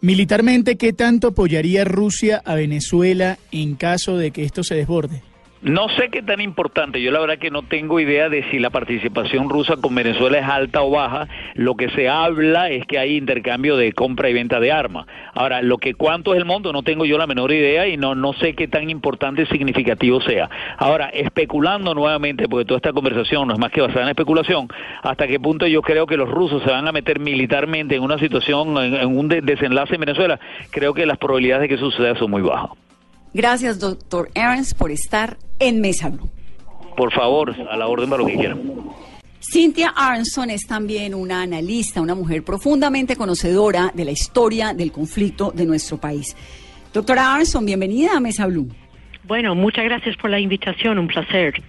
Militarmente, 0.00 0.76
¿qué 0.76 0.92
tanto 0.92 1.28
apoyaría 1.28 1.84
Rusia 1.84 2.42
a 2.44 2.54
Venezuela 2.56 3.38
en 3.52 3.76
caso 3.76 4.16
de 4.16 4.32
que 4.32 4.42
esto 4.42 4.64
se 4.64 4.74
desborde? 4.74 5.22
No 5.62 5.88
sé 5.90 6.08
qué 6.08 6.22
tan 6.22 6.40
importante, 6.40 7.00
yo 7.00 7.12
la 7.12 7.20
verdad 7.20 7.38
que 7.38 7.52
no 7.52 7.62
tengo 7.62 8.00
idea 8.00 8.28
de 8.28 8.42
si 8.50 8.58
la 8.58 8.70
participación 8.70 9.48
rusa 9.48 9.76
con 9.76 9.94
Venezuela 9.94 10.36
es 10.38 10.44
alta 10.44 10.82
o 10.82 10.90
baja, 10.90 11.28
lo 11.54 11.76
que 11.76 11.88
se 11.90 12.08
habla 12.08 12.68
es 12.68 12.84
que 12.84 12.98
hay 12.98 13.16
intercambio 13.16 13.76
de 13.76 13.92
compra 13.92 14.28
y 14.28 14.32
venta 14.32 14.58
de 14.58 14.72
armas. 14.72 15.06
Ahora, 15.34 15.62
lo 15.62 15.78
que 15.78 15.94
cuánto 15.94 16.34
es 16.34 16.40
el 16.40 16.46
monto 16.46 16.72
no 16.72 16.82
tengo 16.82 17.04
yo 17.04 17.16
la 17.16 17.28
menor 17.28 17.52
idea 17.52 17.86
y 17.86 17.96
no, 17.96 18.16
no 18.16 18.32
sé 18.32 18.54
qué 18.54 18.66
tan 18.66 18.90
importante 18.90 19.42
y 19.42 19.46
significativo 19.46 20.20
sea. 20.20 20.50
Ahora, 20.78 21.10
especulando 21.10 21.94
nuevamente, 21.94 22.48
porque 22.48 22.64
toda 22.64 22.78
esta 22.78 22.92
conversación 22.92 23.46
no 23.46 23.54
es 23.54 23.60
más 23.60 23.70
que 23.70 23.82
basada 23.82 24.02
en 24.02 24.08
especulación, 24.08 24.66
hasta 25.04 25.28
qué 25.28 25.38
punto 25.38 25.68
yo 25.68 25.80
creo 25.80 26.08
que 26.08 26.16
los 26.16 26.28
rusos 26.28 26.60
se 26.64 26.70
van 26.72 26.88
a 26.88 26.92
meter 26.92 27.20
militarmente 27.20 27.94
en 27.94 28.02
una 28.02 28.18
situación, 28.18 28.76
en, 28.78 29.16
un 29.16 29.28
desenlace 29.28 29.94
en 29.94 30.00
Venezuela, 30.00 30.40
creo 30.72 30.92
que 30.92 31.06
las 31.06 31.18
probabilidades 31.18 31.68
de 31.68 31.76
que 31.76 31.78
suceda 31.78 32.16
son 32.16 32.32
muy 32.32 32.42
bajas. 32.42 32.81
Gracias, 33.34 33.78
doctor 33.78 34.30
Ernst, 34.34 34.76
por 34.76 34.90
estar 34.90 35.38
en 35.58 35.80
Mesa 35.80 36.12
Por 36.96 37.12
favor, 37.12 37.54
a 37.70 37.76
la 37.76 37.86
orden 37.86 38.10
para 38.10 38.22
lo 38.22 38.28
que 38.28 38.36
quieran. 38.36 38.60
Cynthia 39.40 39.92
Aronson 39.96 40.50
es 40.50 40.66
también 40.66 41.14
una 41.14 41.42
analista, 41.42 42.00
una 42.00 42.14
mujer 42.14 42.44
profundamente 42.44 43.16
conocedora 43.16 43.90
de 43.94 44.04
la 44.04 44.10
historia 44.12 44.74
del 44.74 44.92
conflicto 44.92 45.50
de 45.50 45.64
nuestro 45.64 45.98
país. 45.98 46.36
Doctora 46.92 47.34
Aronson, 47.34 47.64
bienvenida 47.64 48.16
a 48.16 48.20
Mesa 48.20 48.46
Blue. 48.46 48.68
Bueno, 49.24 49.54
muchas 49.54 49.84
gracias 49.84 50.16
por 50.16 50.30
la 50.30 50.38
invitación, 50.38 50.98
un 50.98 51.08
placer. 51.08 51.62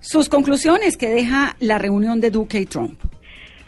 Sus 0.00 0.28
conclusiones 0.28 0.96
que 0.96 1.08
deja 1.08 1.56
la 1.60 1.78
reunión 1.78 2.20
de 2.20 2.30
Duque 2.30 2.60
y 2.60 2.66
Trump. 2.66 3.00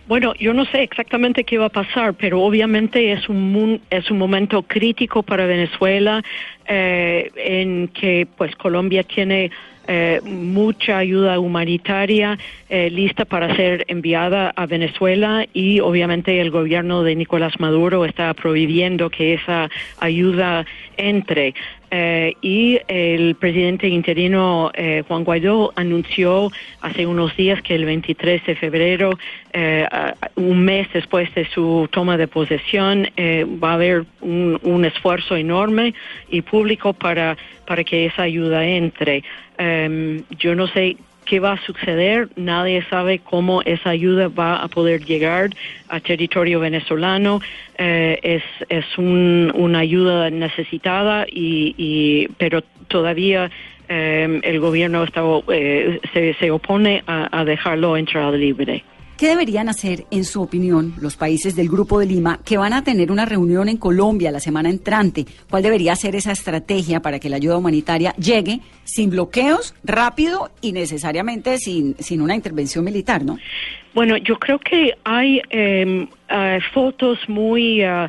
Bueno, 0.08 0.32
yo 0.40 0.54
no 0.54 0.64
sé 0.64 0.82
exactamente 0.82 1.44
qué 1.44 1.58
va 1.58 1.66
a 1.66 1.68
pasar, 1.68 2.14
pero 2.14 2.40
obviamente 2.40 3.12
es 3.12 3.28
un 3.28 3.82
es 3.90 4.10
un 4.10 4.16
momento 4.16 4.62
crítico 4.62 5.22
para 5.22 5.44
Venezuela 5.44 6.22
eh, 6.66 7.30
en 7.36 7.88
que 7.88 8.26
pues 8.38 8.56
Colombia 8.56 9.02
tiene 9.02 9.50
eh, 9.86 10.20
mucha 10.24 10.96
ayuda 10.96 11.38
humanitaria 11.38 12.38
eh, 12.70 12.88
lista 12.88 13.26
para 13.26 13.54
ser 13.54 13.84
enviada 13.88 14.50
a 14.56 14.64
Venezuela 14.64 15.46
y 15.52 15.80
obviamente 15.80 16.40
el 16.40 16.50
gobierno 16.50 17.02
de 17.02 17.14
Nicolás 17.14 17.60
Maduro 17.60 18.06
está 18.06 18.32
prohibiendo 18.32 19.10
que 19.10 19.34
esa 19.34 19.68
ayuda 19.98 20.64
entre. 20.98 21.54
Eh, 21.90 22.34
y 22.42 22.78
el 22.88 23.34
presidente 23.36 23.88
interino 23.88 24.70
eh, 24.74 25.02
Juan 25.08 25.24
Guaidó 25.24 25.72
anunció 25.74 26.50
hace 26.82 27.06
unos 27.06 27.34
días 27.34 27.62
que 27.62 27.74
el 27.74 27.86
23 27.86 28.44
de 28.44 28.56
febrero, 28.56 29.18
eh, 29.54 29.88
un 30.34 30.64
mes 30.64 30.86
después 30.92 31.34
de 31.34 31.46
su 31.46 31.88
toma 31.90 32.18
de 32.18 32.28
posesión, 32.28 33.08
va 33.62 33.70
a 33.70 33.74
haber 33.74 34.04
un, 34.20 34.60
un, 34.62 34.84
esfuerzo 34.84 35.36
enorme 35.36 35.94
y 36.28 36.42
público 36.42 36.92
para, 36.92 37.38
para 37.66 37.84
que 37.84 38.04
esa 38.06 38.22
ayuda 38.22 38.66
entre. 38.66 39.24
Em, 39.56 40.22
yo 40.38 40.54
no 40.54 40.66
sé 40.68 40.96
qué 41.28 41.40
va 41.40 41.52
a 41.52 41.60
suceder, 41.64 42.28
nadie 42.36 42.82
sabe 42.88 43.18
cómo 43.18 43.60
esa 43.62 43.90
ayuda 43.90 44.28
va 44.28 44.56
a 44.56 44.68
poder 44.68 45.04
llegar 45.04 45.50
a 45.88 46.00
territorio 46.00 46.58
venezolano, 46.58 47.40
eh, 47.76 48.18
es, 48.22 48.42
es 48.70 48.86
un, 48.96 49.52
una 49.54 49.80
ayuda 49.80 50.30
necesitada, 50.30 51.26
y, 51.30 52.28
pero 52.38 52.62
todavía 52.88 53.50
eh, 53.88 54.40
el 54.42 54.58
gobierno 54.58 55.04
está, 55.04 55.22
eh, 55.52 56.00
se, 56.14 56.34
se, 56.34 56.50
opone 56.50 57.02
a, 57.06 57.28
a 57.38 57.44
dejarlo 57.44 57.96
entrar 57.96 58.32
libre. 58.32 58.82
¿Qué 59.18 59.26
deberían 59.26 59.68
hacer, 59.68 60.04
en 60.12 60.22
su 60.22 60.40
opinión, 60.40 60.94
los 61.00 61.16
países 61.16 61.56
del 61.56 61.68
Grupo 61.68 61.98
de 61.98 62.06
Lima 62.06 62.38
que 62.44 62.56
van 62.56 62.72
a 62.72 62.84
tener 62.84 63.10
una 63.10 63.24
reunión 63.24 63.68
en 63.68 63.76
Colombia 63.76 64.30
la 64.30 64.38
semana 64.38 64.70
entrante? 64.70 65.26
¿Cuál 65.50 65.64
debería 65.64 65.96
ser 65.96 66.14
esa 66.14 66.30
estrategia 66.30 67.02
para 67.02 67.18
que 67.18 67.28
la 67.28 67.34
ayuda 67.34 67.56
humanitaria 67.56 68.14
llegue 68.14 68.60
sin 68.84 69.10
bloqueos, 69.10 69.74
rápido 69.82 70.52
y 70.60 70.70
necesariamente 70.70 71.58
sin, 71.58 71.96
sin 71.98 72.20
una 72.20 72.36
intervención 72.36 72.84
militar, 72.84 73.24
no? 73.24 73.38
Bueno, 73.92 74.16
yo 74.18 74.38
creo 74.38 74.60
que 74.60 74.92
hay 75.02 75.42
em, 75.50 76.06
eh, 76.28 76.60
fotos 76.72 77.18
muy 77.28 77.84
uh, 77.84 78.08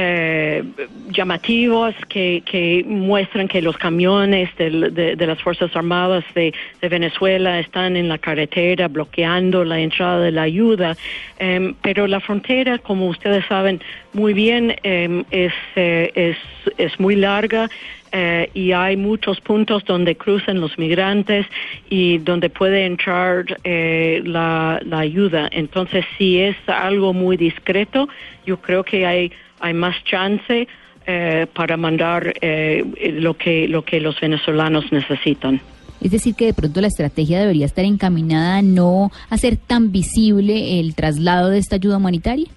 eh, 0.00 0.62
llamativos 1.10 1.92
que, 2.08 2.84
muestran 2.86 3.48
que 3.48 3.60
los 3.60 3.76
camiones 3.76 4.48
de, 4.56 5.16
las 5.18 5.42
Fuerzas 5.42 5.74
Armadas 5.74 6.24
de, 6.36 6.52
Venezuela 6.80 7.58
están 7.58 7.96
en 7.96 8.08
la 8.08 8.18
carretera 8.18 8.86
bloqueando 8.86 9.64
la 9.64 9.80
entrada 9.80 10.20
de 10.20 10.30
la 10.30 10.42
ayuda, 10.42 10.96
em, 11.40 11.74
pero 11.82 12.06
la 12.06 12.20
frontera, 12.20 12.78
como 12.78 13.08
ustedes 13.08 13.44
saben 13.46 13.80
muy 14.12 14.34
bien, 14.34 14.76
em, 14.84 15.24
es, 15.32 15.52
eh, 15.74 16.12
es, 16.14 16.36
es 16.76 17.00
muy 17.00 17.16
larga. 17.16 17.68
Eh, 18.10 18.48
y 18.54 18.72
hay 18.72 18.96
muchos 18.96 19.38
puntos 19.42 19.84
donde 19.84 20.16
cruzan 20.16 20.62
los 20.62 20.78
migrantes 20.78 21.44
y 21.90 22.16
donde 22.16 22.48
puede 22.48 22.86
entrar 22.86 23.44
eh, 23.64 24.22
la, 24.24 24.80
la 24.82 25.00
ayuda. 25.00 25.50
Entonces, 25.52 26.06
si 26.16 26.40
es 26.40 26.56
algo 26.66 27.12
muy 27.12 27.36
discreto, 27.36 28.08
yo 28.46 28.56
creo 28.62 28.82
que 28.82 29.04
hay 29.04 29.30
hay 29.60 29.74
más 29.74 30.02
chance 30.04 30.68
eh, 31.10 31.46
para 31.54 31.78
mandar 31.78 32.34
eh, 32.42 32.84
lo 33.14 33.32
que 33.32 33.66
lo 33.66 33.82
que 33.82 33.98
los 33.98 34.20
venezolanos 34.20 34.92
necesitan. 34.92 35.58
Es 36.02 36.10
decir, 36.10 36.34
que 36.34 36.44
de 36.44 36.52
pronto 36.52 36.82
la 36.82 36.88
estrategia 36.88 37.40
debería 37.40 37.64
estar 37.64 37.86
encaminada 37.86 38.58
a 38.58 38.62
no 38.62 39.10
hacer 39.30 39.56
tan 39.56 39.90
visible 39.90 40.80
el 40.80 40.94
traslado 40.94 41.48
de 41.48 41.60
esta 41.60 41.76
ayuda 41.76 41.96
humanitaria. 41.96 42.48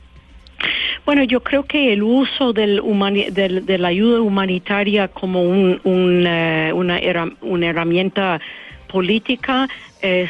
Bueno, 1.05 1.23
yo 1.23 1.41
creo 1.41 1.63
que 1.63 1.93
el 1.93 2.03
uso 2.03 2.51
del 2.51 2.81
de 3.31 3.77
la 3.77 3.87
ayuda 3.87 4.19
humanitaria 4.19 5.07
como 5.07 5.43
un, 5.43 5.79
eh, 6.27 6.73
una, 6.73 6.99
una 7.39 7.67
herramienta 7.67 8.41
política 8.89 9.69
es 10.01 10.29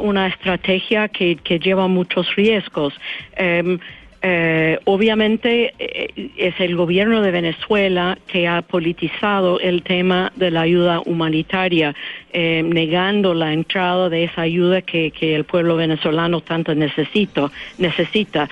una 0.00 0.26
estrategia 0.26 1.06
que, 1.06 1.36
que, 1.36 1.60
lleva 1.60 1.86
muchos 1.86 2.34
riesgos. 2.34 2.94
Em, 3.36 3.78
eh, 4.22 4.78
obviamente 4.84 5.72
eh, 5.78 6.30
es 6.36 6.60
el 6.60 6.76
gobierno 6.76 7.22
de 7.22 7.30
Venezuela 7.30 8.18
que 8.26 8.46
ha 8.46 8.60
politizado 8.60 9.58
el 9.60 9.82
tema 9.82 10.30
de 10.36 10.50
la 10.50 10.60
ayuda 10.62 11.00
humanitaria, 11.00 11.94
eh, 12.32 12.62
negando 12.62 13.32
la 13.32 13.54
entrada 13.54 14.10
de 14.10 14.24
esa 14.24 14.42
ayuda 14.42 14.82
que, 14.82 15.10
el 15.20 15.44
pueblo 15.44 15.76
venezolano 15.76 16.42
tanto 16.42 16.74
necesito, 16.74 17.50
necesita. 17.78 18.48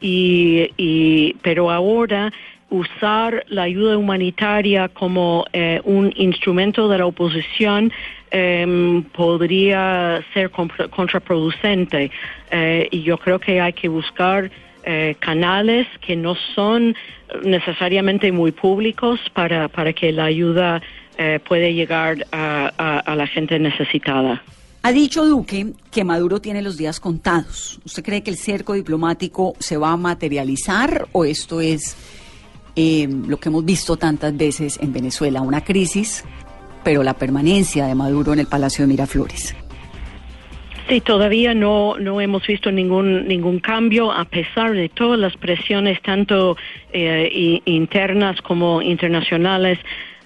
y, 0.00 1.34
pero 1.42 1.70
ahora 1.70 2.32
usar 2.70 3.44
la 3.48 3.62
ayuda 3.62 3.98
humanitaria 3.98 4.88
como 4.88 5.44
un 5.84 6.12
instrumento 6.16 6.88
de 6.88 6.98
la 6.98 7.06
oposición 7.06 7.92
Em, 8.32 9.02
podría 9.02 10.24
ser 10.32 10.50
contraproducente. 10.50 12.12
Eh, 12.52 12.88
y 12.92 13.02
yo 13.02 13.18
creo 13.18 13.40
que 13.40 13.60
hay 13.60 13.72
que 13.72 13.88
buscar 13.88 14.52
eh, 14.84 15.16
canales 15.18 15.88
que 16.00 16.14
no 16.14 16.36
son 16.54 16.94
necesariamente 17.42 18.30
muy 18.30 18.52
públicos 18.52 19.18
para, 19.34 19.66
para 19.66 19.92
que 19.92 20.12
la 20.12 20.26
ayuda 20.26 20.80
eh, 21.18 21.40
pueda 21.46 21.68
llegar 21.70 22.24
a, 22.30 22.68
a 23.04 23.16
la 23.16 23.26
gente 23.26 23.58
necesitada. 23.58 24.40
Ha 24.82 24.92
dicho 24.92 25.26
Duque 25.26 25.72
que 25.90 26.04
Maduro 26.04 26.40
tiene 26.40 26.62
los 26.62 26.76
días 26.76 27.00
contados. 27.00 27.80
¿Usted 27.84 28.04
cree 28.04 28.22
que 28.22 28.30
el 28.30 28.36
cerco 28.36 28.74
diplomático 28.74 29.54
se 29.58 29.76
va 29.76 29.90
a 29.90 29.96
materializar 29.96 31.08
o 31.10 31.24
esto 31.24 31.60
es 31.60 31.96
lo 32.76 33.36
que 33.38 33.48
hemos 33.48 33.64
visto 33.64 33.96
tantas 33.96 34.36
veces 34.36 34.78
en 34.80 34.92
Venezuela, 34.92 35.40
una 35.42 35.62
crisis 35.62 36.24
pero 36.82 37.02
la 37.02 37.14
permanencia 37.14 37.86
de 37.86 37.94
Maduro 37.94 38.32
en 38.32 38.40
el 38.40 38.46
Palacio 38.46 38.84
de 38.84 38.88
Miraflores. 38.88 39.56
Sí, 40.88 41.00
todavía 41.00 41.54
no, 41.54 41.96
no 41.98 42.20
hemos 42.20 42.44
visto 42.46 42.72
ningún, 42.72 43.28
ningún 43.28 43.60
cambio 43.60 44.10
a 44.10 44.24
pesar 44.24 44.72
de 44.72 44.88
todas 44.88 45.20
las 45.20 45.36
presiones, 45.36 46.02
tanto 46.02 46.56
eh, 46.92 47.60
internas 47.64 48.40
como 48.42 48.82
internacionales, 48.82 49.78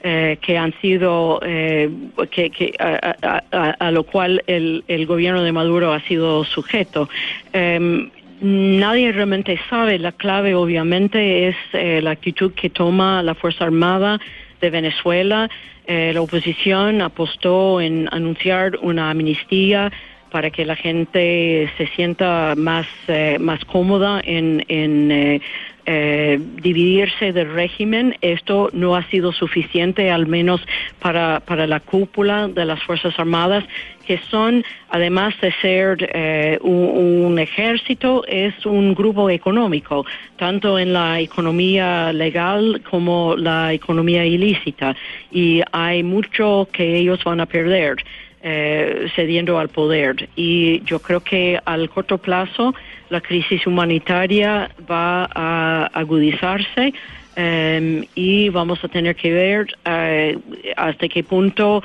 eh, 0.03 0.39
que 0.41 0.57
han 0.57 0.73
sido, 0.81 1.41
eh, 1.45 1.91
que, 2.31 2.75
a, 2.79 3.91
lo 3.91 4.05
cual 4.05 4.43
el, 4.47 4.85
el, 4.87 5.07
gobierno 5.07 5.43
de 5.43 5.53
Maduro 5.53 5.93
ha 5.93 6.01
sido 6.01 6.45
sujeto. 6.45 7.09
Em, 7.53 8.11
nadie 8.45 9.11
realmente 9.13 9.59
sabe, 9.69 9.99
la 9.99 10.13
clave 10.13 10.55
obviamente 10.55 11.49
es 11.49 11.57
la 11.73 12.11
actitud 12.11 12.53
que 12.53 12.71
toma 12.71 13.23
la 13.23 13.35
Fuerza 13.35 13.65
Armada 13.65 14.21
de 14.61 14.71
Venezuela. 14.71 15.49
Eh, 15.87 16.13
la 16.15 16.23
oposición 16.23 17.03
apostó 17.03 17.81
en 17.81 18.09
anunciar 18.11 18.79
una 18.81 19.11
amnistía 19.11 19.93
para 20.31 20.51
que 20.51 20.65
la 20.65 20.77
gente 20.77 21.71
se 21.77 21.87
sienta 21.89 22.55
más, 22.57 22.87
eh, 23.09 23.37
más 23.39 23.65
cómoda 23.67 24.21
en, 24.25 24.65
en, 24.69 25.41
eh, 25.87 26.41
dividirse 26.63 27.33
del 27.33 27.53
régimen. 27.53 28.17
Esto 28.21 28.71
no 28.73 28.97
ha 28.97 29.03
sido 29.11 29.33
suficiente, 29.33 30.11
al 30.11 30.27
menos 30.27 30.61
para, 30.99 31.41
para 31.41 31.67
la 31.67 31.81
cúpula 31.81 32.49
de 32.49 32.65
las 32.65 32.83
Fuerzas 32.83 33.19
Armadas, 33.19 33.65
que 34.07 34.19
son, 34.31 34.65
además 34.91 35.35
de 35.41 35.53
ser 35.61 36.11
eh, 36.15 36.59
un, 36.63 37.39
ejército, 37.39 38.25
es 38.27 38.65
un 38.65 38.95
grupo 38.95 39.31
económico, 39.31 40.05
tanto 40.37 40.79
en 40.79 40.93
la 40.93 41.21
economía 41.21 42.13
legal 42.13 42.83
como 42.89 43.37
la 43.37 43.73
economía 43.73 44.25
ilícita. 44.25 44.95
Y 45.31 45.63
hay 45.73 46.03
mucho 46.03 46.69
que 46.73 46.97
ellos 46.97 47.23
van 47.25 47.41
a 47.41 47.47
perder. 47.47 47.97
Eh, 48.47 49.07
cediendo 49.17 49.59
al 49.59 49.71
poder. 49.71 50.29
Y 50.37 50.83
yo 50.85 50.99
creo 50.99 51.21
que 51.21 51.59
al 51.65 51.89
corto 51.89 52.19
plazo 52.19 52.75
la 53.09 53.23
crisis 53.23 53.67
humanitaria 53.67 54.71
va 54.83 55.27
a 55.35 55.87
agudizarse 55.95 56.93
em, 57.37 58.05
y 58.15 58.51
vamos 58.51 58.85
a 58.85 58.89
tener 58.89 59.17
que 59.17 59.33
ver 59.33 59.69
eh, 59.87 60.39
hasta 60.77 61.09
qué 61.09 61.25
punto 61.25 61.83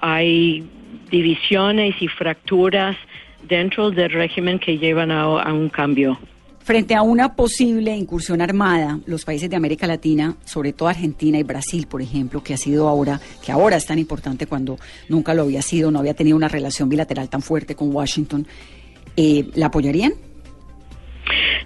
hay 0.00 0.62
divisiones 1.10 2.00
y 2.00 2.06
fracturas 2.06 2.96
dentro 3.42 3.90
del 3.90 4.12
régimen 4.12 4.60
que 4.60 4.78
llevan 4.78 5.10
a 5.10 5.52
un 5.52 5.68
cambio. 5.68 6.16
Frente 6.62 6.94
a 6.94 7.02
una 7.02 7.34
posible 7.34 7.96
incursión 7.96 8.42
armada, 8.42 9.00
los 9.06 9.24
países 9.24 9.48
de 9.48 9.56
América 9.56 9.86
Latina, 9.86 10.36
sobre 10.44 10.72
todo 10.72 10.88
Argentina 10.88 11.38
y 11.38 11.42
Brasil, 11.42 11.86
por 11.86 12.02
ejemplo, 12.02 12.42
que 12.42 12.54
ha 12.54 12.58
sido 12.58 12.86
ahora, 12.86 13.20
que 13.42 13.50
ahora 13.50 13.76
es 13.76 13.86
tan 13.86 13.98
importante 13.98 14.46
cuando 14.46 14.78
nunca 15.08 15.34
lo 15.34 15.42
había 15.42 15.62
sido, 15.62 15.90
no 15.90 15.98
había 15.98 16.14
tenido 16.14 16.36
una 16.36 16.48
relación 16.48 16.88
bilateral 16.88 17.28
tan 17.28 17.42
fuerte 17.42 17.74
con 17.74 17.94
Washington, 17.94 18.46
eh, 19.16 19.48
¿la 19.54 19.66
apoyarían? 19.66 20.12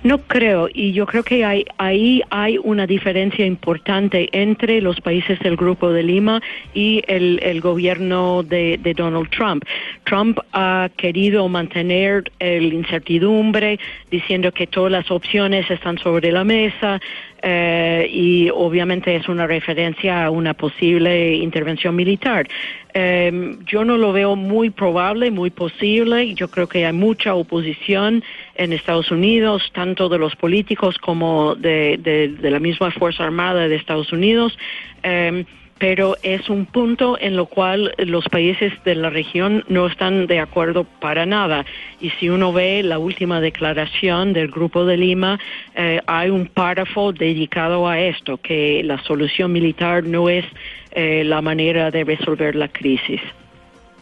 No 0.05 0.19
creo, 0.19 0.69
y 0.71 0.93
yo 0.93 1.07
creo 1.07 1.23
que 1.23 1.47
hay, 1.47 1.65
ahí 1.79 2.21
hay 2.29 2.59
una 2.63 2.87
diferencia 2.87 3.47
importante 3.47 4.29
entre 4.33 4.83
los 4.83 5.01
países 5.01 5.39
del 5.39 5.57
Grupo 5.57 5.91
de 5.93 6.03
Lima 6.03 6.43
y 6.75 7.03
el, 7.09 7.59
gobierno 7.63 8.43
de, 8.43 8.79
Donald 8.95 9.31
Trump. 9.31 9.65
Trump 10.05 10.39
ha 10.53 10.91
querido 10.99 11.49
mantener 11.49 12.31
la 12.39 12.75
incertidumbre, 12.75 13.81
diciendo 14.11 14.53
que 14.53 14.67
todas 14.67 14.93
las 14.93 15.11
opciones 15.11 15.71
están 15.71 15.97
sobre 15.97 16.31
la 16.33 16.45
mesa, 16.45 17.01
eh, 17.47 18.09
y 18.11 18.49
obviamente 18.49 19.15
es 19.15 19.29
una 19.29 19.47
referencia 19.47 20.25
a 20.25 20.31
una 20.31 20.55
posible 20.55 21.35
intervención 21.35 21.95
militar. 21.95 22.49
Em, 22.95 23.63
yo 23.67 23.85
no 23.85 23.99
lo 23.99 24.15
veo 24.15 24.35
muy 24.35 24.71
probable, 24.71 25.31
muy 25.31 25.51
posible. 25.51 26.33
Yo 26.33 26.49
creo 26.49 26.69
que 26.69 26.87
hay 26.87 26.93
mucha 26.95 27.35
oposición 27.35 28.25
en 28.55 28.73
Estados 28.73 29.11
Unidos, 29.11 29.71
tanto 29.75 30.09
de 30.09 30.17
los 30.17 30.35
políticos 30.37 30.97
como 30.97 31.55
de, 31.55 32.35
la 32.41 32.61
misma 32.61 32.91
Fuerza 32.93 33.25
Armada 33.25 33.69
de 33.69 33.77
Estados 33.77 34.11
Unidos. 34.11 34.57
Em, 35.03 35.45
pero 35.79 36.17
es 36.23 36.49
un 36.49 36.67
punto 36.67 37.19
en 37.21 37.37
lo 37.37 37.47
cual 37.47 37.95
los 37.99 38.29
países 38.29 38.73
de 38.85 38.95
la 38.95 39.11
región 39.11 39.65
no 39.69 39.87
están 39.87 40.27
de 40.27 40.41
acuerdo 40.41 40.85
para 40.85 41.27
nada. 41.27 41.65
Y 42.01 42.11
si 42.11 42.29
uno 42.29 42.53
ve 42.53 42.83
la 42.83 42.99
última 42.99 43.41
declaración 43.41 44.33
del 44.33 44.49
Grupo 44.49 44.85
de 44.85 44.97
Lima, 44.97 45.39
eh, 45.75 46.01
hay 46.07 46.31
un 46.31 46.47
párrafo 46.47 47.13
dedicado 47.13 47.89
a 47.89 47.99
esto, 48.01 48.39
que 48.39 48.83
la 48.85 49.03
solución 49.03 49.53
militar 49.53 50.05
no 50.05 50.29
es 50.29 50.45
eh, 50.93 51.25
la 51.25 51.43
manera 51.43 51.91
de 51.91 52.05
resolver 52.05 52.55
la 52.55 52.69
crisis. 52.69 53.21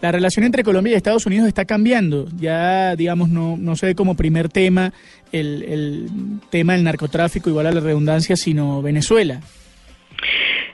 La 0.02 0.10
relación 0.10 0.44
entre 0.44 0.64
Colombia 0.64 0.92
y 0.92 0.96
Estados 0.96 1.26
Unidos 1.26 1.46
está 1.46 1.64
cambiando. 1.64 2.26
Ya, 2.36 2.96
digamos, 2.96 3.28
no, 3.28 3.56
no 3.56 3.76
se 3.76 3.86
ve 3.86 3.94
como 3.94 4.16
primer 4.16 4.48
tema 4.48 4.92
el, 5.30 5.62
el 5.62 6.06
tema 6.50 6.72
del 6.72 6.82
narcotráfico, 6.82 7.48
igual 7.48 7.68
a 7.68 7.70
la 7.70 7.80
redundancia, 7.80 8.36
sino 8.36 8.82
Venezuela. 8.82 9.40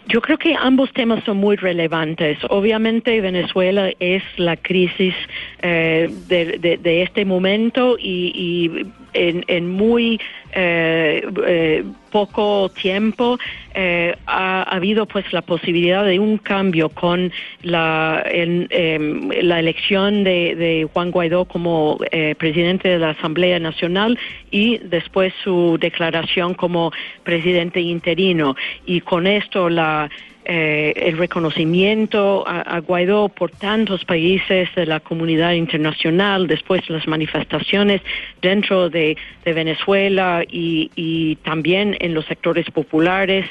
Yo 0.09 0.23
creo 0.23 0.39
que 0.39 0.55
ambos 0.55 0.91
temas 0.95 1.23
son 1.25 1.37
muy 1.37 1.57
relevantes. 1.57 2.39
Obviamente 2.49 3.21
Venezuela 3.21 3.91
es 4.01 4.23
la 4.39 4.57
crisis 4.57 5.15
eh, 5.61 6.11
de, 6.29 7.03
este 7.03 7.27
momento 7.27 7.97
y, 7.99 8.87
en, 9.13 9.69
muy 9.69 10.21
eh, 10.53 11.27
eh, 11.47 11.85
poco 12.11 12.71
tiempo 12.71 13.39
ha, 14.27 14.63
habido 14.63 15.07
pues 15.07 15.33
la 15.33 15.43
posibilidad 15.43 16.05
de 16.05 16.19
un 16.19 16.39
cambio 16.39 16.89
con 16.89 17.31
la, 17.63 18.23
em, 18.27 18.67
la 19.43 19.61
elección 19.61 20.25
de, 20.25 20.57
de, 20.57 20.89
Juan 20.93 21.11
Guaidó 21.11 21.45
como 21.45 21.99
presidente 22.39 22.89
de 22.89 22.99
la 22.99 23.11
Asamblea 23.11 23.59
Nacional 23.59 24.19
y 24.51 24.79
después 24.79 25.33
su 25.45 25.77
declaración 25.81 26.55
como 26.55 26.93
presidente 27.23 27.81
interino. 27.81 28.57
Y 28.87 29.01
con 29.03 29.27
esto 29.27 29.69
la 29.69 30.09
eh, 30.51 30.95
el 30.97 31.19
reconocimiento 31.19 32.43
a, 32.49 32.81
Guaidó 32.81 33.29
por 33.29 33.51
tantos 33.51 34.07
países 34.07 34.75
de 34.75 34.87
la 34.87 34.99
comunidad 34.99 35.53
internacional, 35.53 36.47
después 36.47 36.89
las 36.89 37.07
manifestaciones 37.07 38.01
dentro 38.41 38.89
de, 38.89 39.19
Venezuela 39.45 40.43
y, 40.49 41.37
también 41.45 41.97
en 42.01 42.15
los 42.15 42.25
sectores 42.25 42.71
populares. 42.71 43.45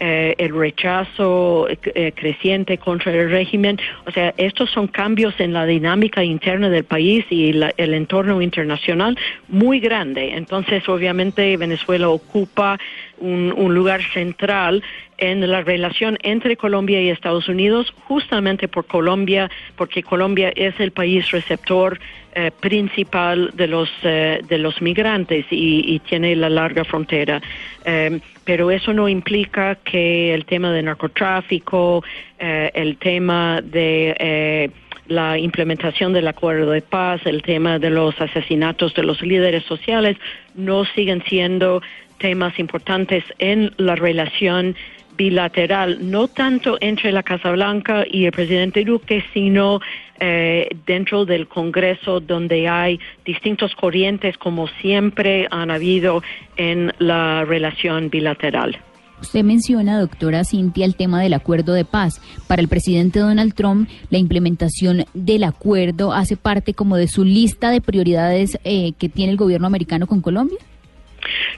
Eh, 0.00 0.34
el 0.38 0.52
rechazo 0.52 1.68
eh, 1.68 2.12
creciente 2.16 2.78
contra 2.78 3.12
el 3.12 3.30
régimen. 3.30 3.78
O 4.06 4.10
sea, 4.10 4.34
estos 4.36 4.68
son 4.70 4.88
cambios 4.88 5.38
en 5.38 5.52
la 5.52 5.66
dinámica 5.66 6.24
interna 6.24 6.68
del 6.68 6.82
país 6.82 7.24
y 7.30 7.50
el 7.76 7.94
entorno 7.94 8.42
internacional 8.42 9.16
muy 9.46 9.78
grande. 9.78 10.34
Entonces, 10.34 10.88
obviamente, 10.88 11.56
Venezuela 11.56 12.08
ocupa 12.08 12.76
un 13.18 13.74
lugar 13.74 14.02
central 14.12 14.82
en 15.18 15.48
la 15.48 15.62
relación 15.62 16.18
entre 16.22 16.56
Colombia 16.56 17.00
y 17.00 17.10
Estados 17.10 17.48
Unidos, 17.48 17.92
justamente 18.06 18.68
por 18.68 18.86
Colombia, 18.86 19.50
porque 19.76 20.02
Colombia 20.02 20.52
es 20.54 20.78
el 20.80 20.90
país 20.90 21.30
receptor 21.30 21.98
eh, 22.36 22.50
principal 22.58 23.52
de 23.54 23.68
los 23.68 23.88
eh, 24.02 24.40
de 24.48 24.58
los 24.58 24.82
migrantes 24.82 25.46
y, 25.50 26.00
tiene 26.00 26.34
la 26.34 26.50
larga 26.50 26.84
frontera. 26.84 27.40
Eh, 27.84 28.18
pero 28.44 28.72
eso 28.72 28.92
no 28.92 29.08
implica 29.08 29.76
que 29.76 30.34
el 30.34 30.44
tema 30.44 30.72
de 30.72 30.82
narcotráfico, 30.82 32.02
el 32.38 32.98
tema 32.98 33.60
de 33.62 34.70
la 35.06 35.38
implementación 35.38 36.12
del 36.12 36.28
acuerdo 36.28 36.70
de 36.70 36.82
paz, 36.82 37.20
el 37.24 37.42
tema 37.42 37.78
de 37.78 37.90
los 37.90 38.18
asesinatos 38.20 38.94
de 38.94 39.02
los 39.02 39.20
líderes 39.22 39.64
sociales, 39.64 40.16
no 40.54 40.84
siguen 40.84 41.22
siendo 41.28 41.82
temas 42.18 42.58
importantes 42.58 43.24
en 43.38 43.72
la 43.76 43.96
relación 43.96 44.74
bilateral, 45.16 45.98
no 46.10 46.28
tanto 46.28 46.76
entre 46.80 47.12
la 47.12 47.22
Casa 47.22 47.52
Blanca 47.52 48.04
y 48.10 48.24
el 48.26 48.32
presidente 48.32 48.84
Duque, 48.84 49.24
sino 49.32 49.80
eh, 50.18 50.68
dentro 50.86 51.24
del 51.24 51.46
Congreso, 51.46 52.20
donde 52.20 52.68
hay 52.68 52.98
distintos 53.24 53.74
corrientes, 53.74 54.36
como 54.38 54.66
siempre 54.66 55.46
han 55.50 55.70
habido 55.70 56.22
en 56.56 56.92
la 56.98 57.44
relación 57.44 58.10
bilateral. 58.10 58.78
Usted 59.24 59.42
menciona, 59.42 59.98
doctora 59.98 60.44
Cintia, 60.44 60.84
el 60.84 60.96
tema 60.96 61.22
del 61.22 61.32
acuerdo 61.32 61.72
de 61.72 61.86
paz. 61.86 62.20
Para 62.46 62.60
el 62.60 62.68
presidente 62.68 63.20
Donald 63.20 63.54
Trump, 63.54 63.88
la 64.10 64.18
implementación 64.18 65.06
del 65.14 65.44
acuerdo 65.44 66.12
hace 66.12 66.36
parte 66.36 66.74
como 66.74 66.96
de 66.98 67.08
su 67.08 67.24
lista 67.24 67.70
de 67.70 67.80
prioridades 67.80 68.58
eh, 68.64 68.92
que 68.98 69.08
tiene 69.08 69.32
el 69.32 69.38
gobierno 69.38 69.66
americano 69.66 70.06
con 70.06 70.20
Colombia. 70.20 70.58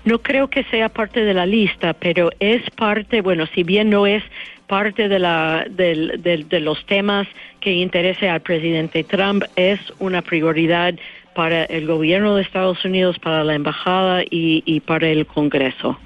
No 0.05 0.23
creo 0.23 0.49
que 0.49 0.63
sea 0.71 0.89
parte 0.89 1.25
de 1.25 1.35
la 1.35 1.45
lista, 1.45 1.93
pero 1.93 2.31
es 2.39 2.63
parte, 2.71 3.21
bueno, 3.21 3.47
si 3.53 3.65
bien 3.65 3.91
no 3.91 4.07
es 4.07 4.23
parte 4.69 5.09
de, 5.09 5.19
la, 5.19 5.67
de, 5.69 6.61
los 6.61 6.87
temas 6.87 7.27
que 7.59 7.73
interese 7.73 8.29
al 8.29 8.43
presidente 8.43 9.03
Trump, 9.03 9.43
es 9.57 9.81
una 9.99 10.23
prioridad 10.23 10.95
para 11.35 11.65
el 11.65 11.89
gobierno 11.89 12.37
de 12.37 12.43
Estados 12.43 12.85
Unidos, 12.85 13.19
para 13.19 13.43
la 13.43 13.57
embajada 13.57 14.23
y, 14.23 14.63
y 14.65 14.79
para 14.79 15.09
el 15.09 15.27
Congreso. 15.27 15.99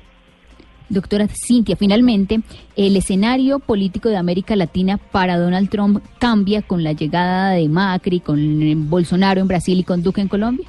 Doctora 0.90 1.28
Cintia, 1.28 1.76
finalmente, 1.76 2.40
¿el 2.76 2.96
escenario 2.96 3.60
político 3.60 4.08
de 4.08 4.16
América 4.16 4.56
Latina 4.56 4.98
para 4.98 5.38
Donald 5.38 5.70
Trump 5.70 6.02
cambia 6.18 6.62
con 6.62 6.82
la 6.82 6.92
llegada 6.92 7.52
de 7.52 7.68
Macri, 7.68 8.18
con 8.18 8.90
Bolsonaro 8.90 9.40
en 9.40 9.46
Brasil 9.46 9.78
y 9.78 9.84
con 9.84 10.02
Duque 10.02 10.20
en 10.20 10.28
Colombia? 10.28 10.66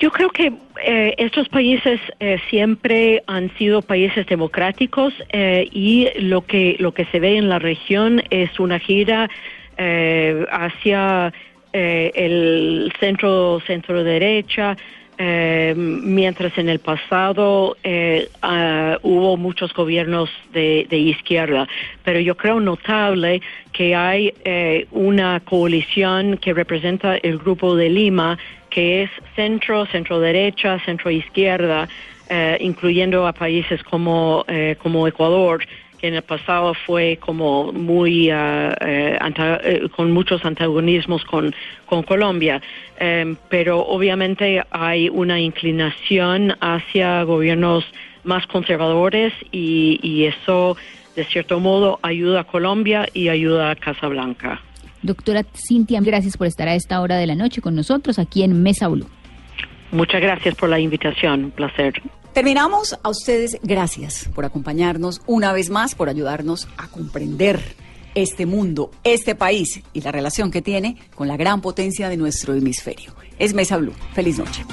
Yo 0.00 0.10
creo 0.10 0.30
que 0.30 0.52
eh, 0.84 1.14
estos 1.18 1.48
países 1.48 2.00
eh, 2.18 2.38
siempre 2.50 3.22
han 3.28 3.56
sido 3.56 3.80
países 3.80 4.26
democráticos 4.26 5.14
eh, 5.30 5.68
y 5.72 6.08
lo 6.18 6.42
que 6.42 6.76
lo 6.80 6.92
que 6.92 7.04
se 7.06 7.20
ve 7.20 7.36
en 7.36 7.48
la 7.48 7.60
región 7.60 8.22
es 8.30 8.58
una 8.58 8.78
gira 8.78 9.30
hacia 9.76 11.32
el 11.72 12.92
centro 13.00 13.60
centro 13.66 14.04
derecha 14.04 14.76
eh, 15.18 15.74
mientras 15.76 16.56
en 16.58 16.68
el 16.68 16.80
pasado 16.80 17.76
eh, 17.84 18.28
ah, 18.42 18.98
hubo 19.02 19.36
muchos 19.36 19.72
gobiernos 19.72 20.30
de, 20.52 20.86
izquierda. 20.90 21.68
Pero 22.02 22.20
yo 22.20 22.36
creo 22.36 22.60
notable 22.60 23.40
que 23.72 23.94
hay 23.94 24.34
eh, 24.44 24.86
una 24.90 25.40
coalición 25.40 26.38
que 26.38 26.52
representa 26.52 27.16
el 27.16 27.38
grupo 27.38 27.76
de 27.76 27.90
Lima, 27.90 28.38
que 28.70 29.04
es 29.04 29.10
centro, 29.36 29.86
centro 29.86 30.18
derecha, 30.20 30.78
centro 30.80 31.10
izquierda, 31.10 31.88
incluyendo 32.58 33.28
a 33.28 33.32
países 33.32 33.82
como, 33.84 34.44
como 34.82 35.06
Ecuador 35.06 35.64
en 36.06 36.14
el 36.14 36.22
pasado 36.22 36.74
fue 36.86 37.18
como 37.18 37.72
muy 37.72 38.30
eh, 38.30 38.74
eh, 38.80 39.88
con 39.96 40.12
muchos 40.12 40.44
antagonismos 40.44 41.24
con, 41.24 41.54
con 41.86 42.02
Colombia, 42.02 42.60
em, 42.98 43.36
pero 43.48 43.80
obviamente 43.80 44.62
hay 44.70 45.08
una 45.08 45.40
inclinación 45.40 46.54
hacia 46.60 47.22
gobiernos 47.22 47.84
más 48.22 48.46
conservadores 48.46 49.32
y, 49.50 49.98
y 50.02 50.24
eso 50.24 50.76
de 51.16 51.24
cierto 51.24 51.60
modo 51.60 51.98
ayuda 52.02 52.40
a 52.40 52.44
Colombia 52.44 53.08
y 53.14 53.28
ayuda 53.28 53.70
a 53.70 53.76
Casablanca. 53.76 54.60
Doctora 55.02 55.44
Cintia, 55.54 56.00
gracias 56.02 56.36
por 56.36 56.46
estar 56.46 56.68
a 56.68 56.74
esta 56.74 57.00
hora 57.00 57.16
de 57.16 57.26
la 57.26 57.34
noche 57.34 57.60
con 57.60 57.74
nosotros 57.74 58.18
aquí 58.18 58.42
en 58.42 58.62
Mesa 58.62 58.88
Blue. 58.88 59.06
Muchas 59.90 60.20
gracias 60.20 60.54
por 60.54 60.68
la 60.68 60.80
invitación, 60.80 61.44
un 61.44 61.50
placer. 61.50 62.02
Terminamos. 62.34 62.98
A 63.04 63.10
ustedes, 63.10 63.58
gracias 63.62 64.28
por 64.34 64.44
acompañarnos 64.44 65.22
una 65.26 65.52
vez 65.52 65.70
más, 65.70 65.94
por 65.94 66.08
ayudarnos 66.08 66.66
a 66.76 66.88
comprender 66.88 67.60
este 68.16 68.44
mundo, 68.44 68.90
este 69.04 69.36
país 69.36 69.82
y 69.92 70.00
la 70.00 70.10
relación 70.10 70.50
que 70.50 70.60
tiene 70.60 70.96
con 71.14 71.28
la 71.28 71.36
gran 71.36 71.60
potencia 71.60 72.08
de 72.08 72.16
nuestro 72.16 72.54
hemisferio. 72.54 73.14
Es 73.38 73.54
Mesa 73.54 73.76
Blue. 73.76 73.94
Feliz 74.14 74.38
noche. 74.38 74.64